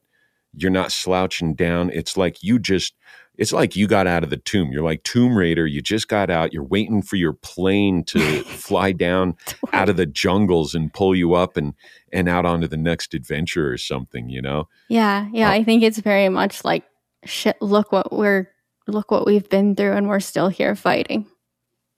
[0.56, 1.90] you're not slouching down.
[1.92, 2.96] It's like you just
[3.38, 4.72] it's like you got out of the tomb.
[4.72, 5.68] You're like Tomb Raider.
[5.68, 6.54] You just got out.
[6.54, 9.36] You're waiting for your plane to fly down
[9.74, 11.74] out of the jungles and pull you up and
[12.12, 14.30] and out onto the next adventure or something.
[14.30, 14.68] You know?
[14.90, 16.84] Yeah, yeah, Uh, I think it's very much like
[17.26, 17.58] shit.
[17.62, 18.50] Look what we're
[18.88, 21.28] look what we've been through, and we're still here fighting.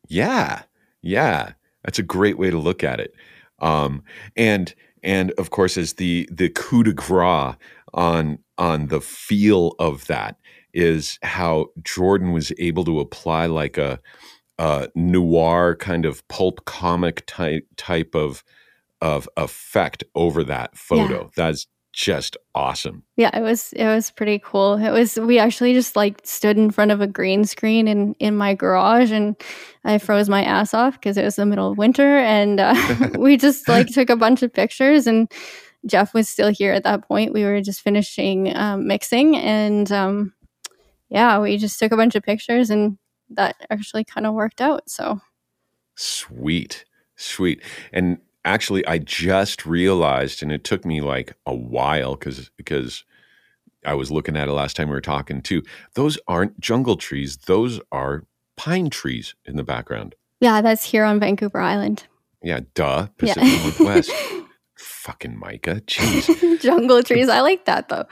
[0.07, 0.63] Yeah,
[1.01, 1.53] yeah.
[1.83, 3.13] That's a great way to look at it.
[3.59, 4.03] Um,
[4.35, 4.73] and
[5.03, 7.55] and of course, as the the coup de grace
[7.93, 10.35] on on the feel of that
[10.79, 13.99] is how Jordan was able to apply like a,
[14.57, 18.43] a noir kind of pulp comic type type of
[19.01, 21.31] of effect over that photo.
[21.35, 23.03] That's just awesome.
[23.17, 24.75] Yeah, it was it was pretty cool.
[24.75, 28.37] It was we actually just like stood in front of a green screen in in
[28.37, 29.35] my garage and
[29.83, 33.35] I froze my ass off because it was the middle of winter and uh, we
[33.35, 35.29] just like took a bunch of pictures and
[35.85, 37.33] Jeff was still here at that point.
[37.33, 40.33] We were just finishing um, mixing, and um,
[41.09, 42.97] yeah, we just took a bunch of pictures, and
[43.29, 44.89] that actually kind of worked out.
[44.89, 45.19] So
[45.95, 46.85] Sweet,
[47.15, 47.61] sweet.
[47.91, 53.03] And actually, I just realized, and it took me like a while because because
[53.85, 55.63] I was looking at it last time we were talking too.
[55.95, 58.23] Those aren't jungle trees; those are
[58.55, 60.15] pine trees in the background.
[60.39, 62.07] yeah, that's here on Vancouver Island.
[62.41, 63.33] Yeah, duh, Yeah.
[63.33, 64.11] Pacific Northwest.
[64.77, 66.61] Fucking Micah, jeez.
[66.61, 67.27] jungle trees.
[67.27, 68.05] I like that though.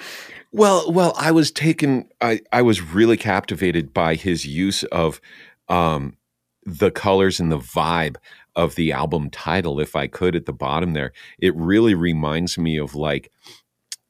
[0.52, 2.10] Well, well, I was taken.
[2.22, 5.20] I I was really captivated by his use of
[5.68, 6.18] um,
[6.66, 8.16] the colors and the vibe
[8.56, 9.80] of the album title.
[9.80, 13.32] If I could, at the bottom there, it really reminds me of like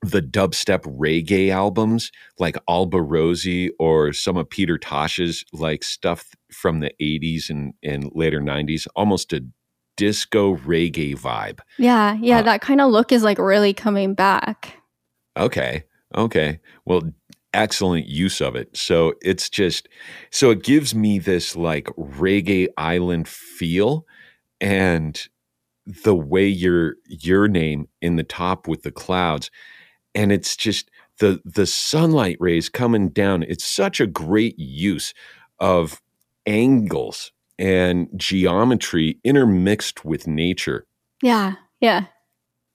[0.04, 6.92] the dubstep reggae albums, like Alborosie or some of Peter Tosh's like stuff from the
[7.02, 8.88] '80s and and later '90s.
[8.96, 9.44] Almost a
[9.98, 11.60] disco reggae vibe.
[11.80, 14.78] Yeah, yeah, Uh, that kind of look is like really coming back.
[15.36, 15.84] Okay.
[16.16, 16.60] Okay.
[16.86, 17.04] Well,
[17.54, 18.76] excellent use of it.
[18.76, 19.88] So it's just,
[20.32, 24.06] so it gives me this like reggae island feel
[24.62, 25.28] and
[25.86, 29.50] the way your your name in the top with the clouds
[30.14, 30.90] and it's just
[31.20, 35.14] the the sunlight rays coming down it's such a great use
[35.60, 36.02] of
[36.46, 40.86] angles and geometry intermixed with nature
[41.24, 42.06] Yeah, yeah.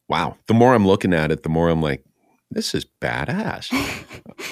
[0.09, 2.03] wow the more i'm looking at it the more i'm like
[2.53, 3.73] this is badass.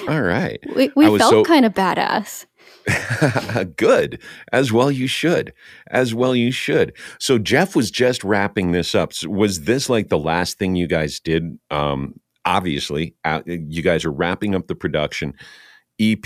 [0.09, 0.59] All right.
[0.75, 2.45] We we felt so- kind of badass.
[3.75, 4.21] good.
[4.51, 5.53] As well you should.
[5.89, 6.95] As well you should.
[7.19, 9.13] So jeff was just wrapping this up.
[9.13, 11.57] So was this like the last thing you guys did?
[11.69, 15.33] Um obviously uh, you guys are wrapping up the production.
[15.99, 16.25] Ep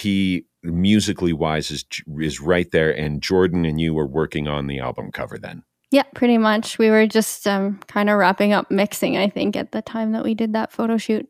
[0.64, 1.86] musically wise is
[2.20, 5.64] is right there and jordan and you were working on the album cover then.
[5.92, 6.78] Yeah, pretty much.
[6.78, 10.24] We were just um, kind of wrapping up mixing, I think, at the time that
[10.24, 11.30] we did that photo shoot.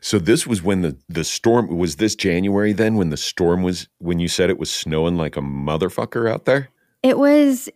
[0.00, 3.88] So this was when the the storm was this january then when the storm was
[3.98, 6.68] when you said it was snowing like a motherfucker out there
[7.02, 7.68] It was,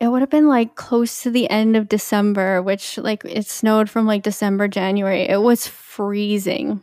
[0.00, 3.88] it would have been like close to the end of December, which like it snowed
[3.88, 5.22] from like December, January.
[5.22, 6.82] It was freezing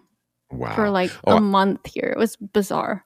[0.51, 2.13] wow for like Oh, a month here.
[2.15, 3.03] It was bizarre.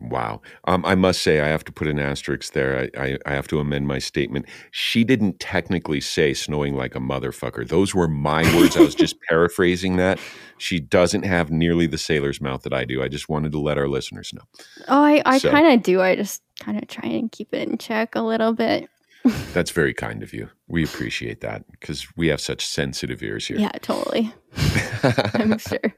[0.00, 0.40] Wow.
[0.64, 2.88] Um, I must say, I have to put an asterisk there.
[2.96, 4.46] I, I, I have to amend my statement.
[4.70, 7.68] She didn't technically say snowing like a motherfucker.
[7.68, 8.76] Those were my words.
[8.76, 10.18] I was just paraphrasing that.
[10.56, 13.02] She doesn't have nearly the sailor's mouth that I do.
[13.02, 14.42] I just wanted to let our listeners know.
[14.88, 16.00] Oh, I, I So- kind of do.
[16.00, 18.88] I just kind of try and keep it in check a little bit.
[19.52, 20.48] That's very kind of you.
[20.66, 23.58] We appreciate that because we have such sensitive ears here.
[23.58, 24.32] Yeah, totally.
[25.34, 25.92] I'm sure.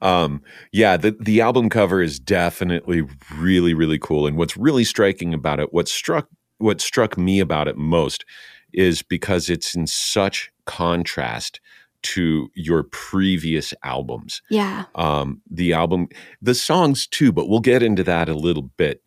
[0.00, 0.42] Um,
[0.72, 3.02] yeah, the the album cover is definitely
[3.36, 4.26] really really cool.
[4.26, 6.28] And what's really striking about it, what struck
[6.58, 8.24] what struck me about it most,
[8.72, 11.60] is because it's in such contrast
[12.02, 14.42] to your previous albums.
[14.50, 14.84] Yeah.
[14.94, 16.08] Um, the album,
[16.40, 19.02] the songs too, but we'll get into that a little bit.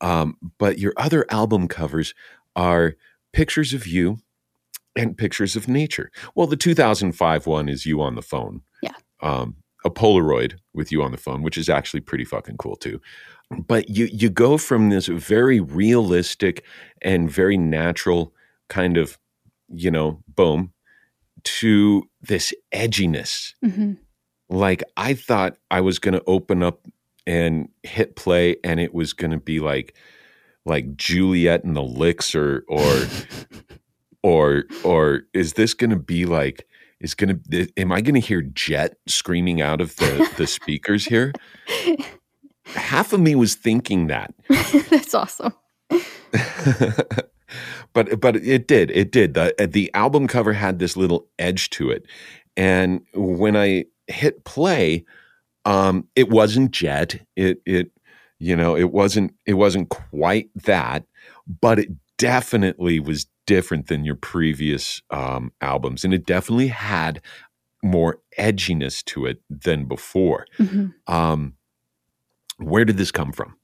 [0.00, 2.12] Um, but your other album covers
[2.56, 2.96] are
[3.32, 4.18] pictures of you
[4.96, 6.10] and pictures of nature.
[6.34, 8.62] Well, the 2005 one is you on the phone.
[8.82, 8.94] Yeah.
[9.20, 13.00] Um, a Polaroid with you on the phone, which is actually pretty fucking cool too.
[13.66, 16.64] But you you go from this very realistic
[17.02, 18.32] and very natural
[18.68, 19.18] kind of,
[19.68, 20.72] you know, boom,
[21.44, 23.92] to this edginess hmm
[24.50, 26.86] like I thought I was going to open up
[27.26, 29.94] and hit play and it was going to be like
[30.66, 33.06] like Juliette and the Licks or or
[34.22, 36.66] or or is this going to be like
[37.00, 41.04] is going to am I going to hear Jet screaming out of the the speakers
[41.04, 41.32] here?
[42.66, 44.34] Half of me was thinking that.
[44.90, 45.54] That's awesome.
[47.92, 51.90] but but it did it did the the album cover had this little edge to
[51.90, 52.04] it
[52.56, 55.04] and when i hit play
[55.64, 57.90] um it wasn't jet it it
[58.38, 61.04] you know it wasn't it wasn't quite that
[61.60, 61.88] but it
[62.18, 67.20] definitely was different than your previous um albums and it definitely had
[67.82, 71.54] more edginess to it than before hmm um
[72.58, 73.56] where did this come from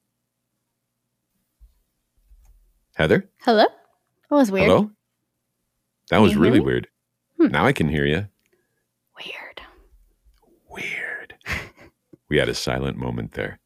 [2.97, 3.66] heather Hello?
[4.28, 4.66] That was weird.
[4.66, 4.91] Hello?
[6.11, 6.89] That Can was really weird.
[7.39, 7.49] Hmm.
[7.49, 8.26] Now I can hear you.
[9.18, 9.61] Weird.
[10.68, 11.34] Weird.
[12.28, 13.61] we had a silent moment there.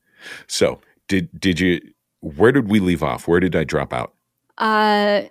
[0.46, 1.80] So, did did you
[2.20, 3.26] where did we leave off?
[3.26, 4.12] Where did I drop out?
[4.58, 5.22] Uh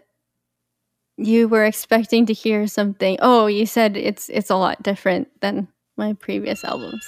[1.19, 3.17] you were expecting to hear something.
[3.21, 5.67] Oh, you said it's it's a lot different than
[5.97, 7.07] my previous albums.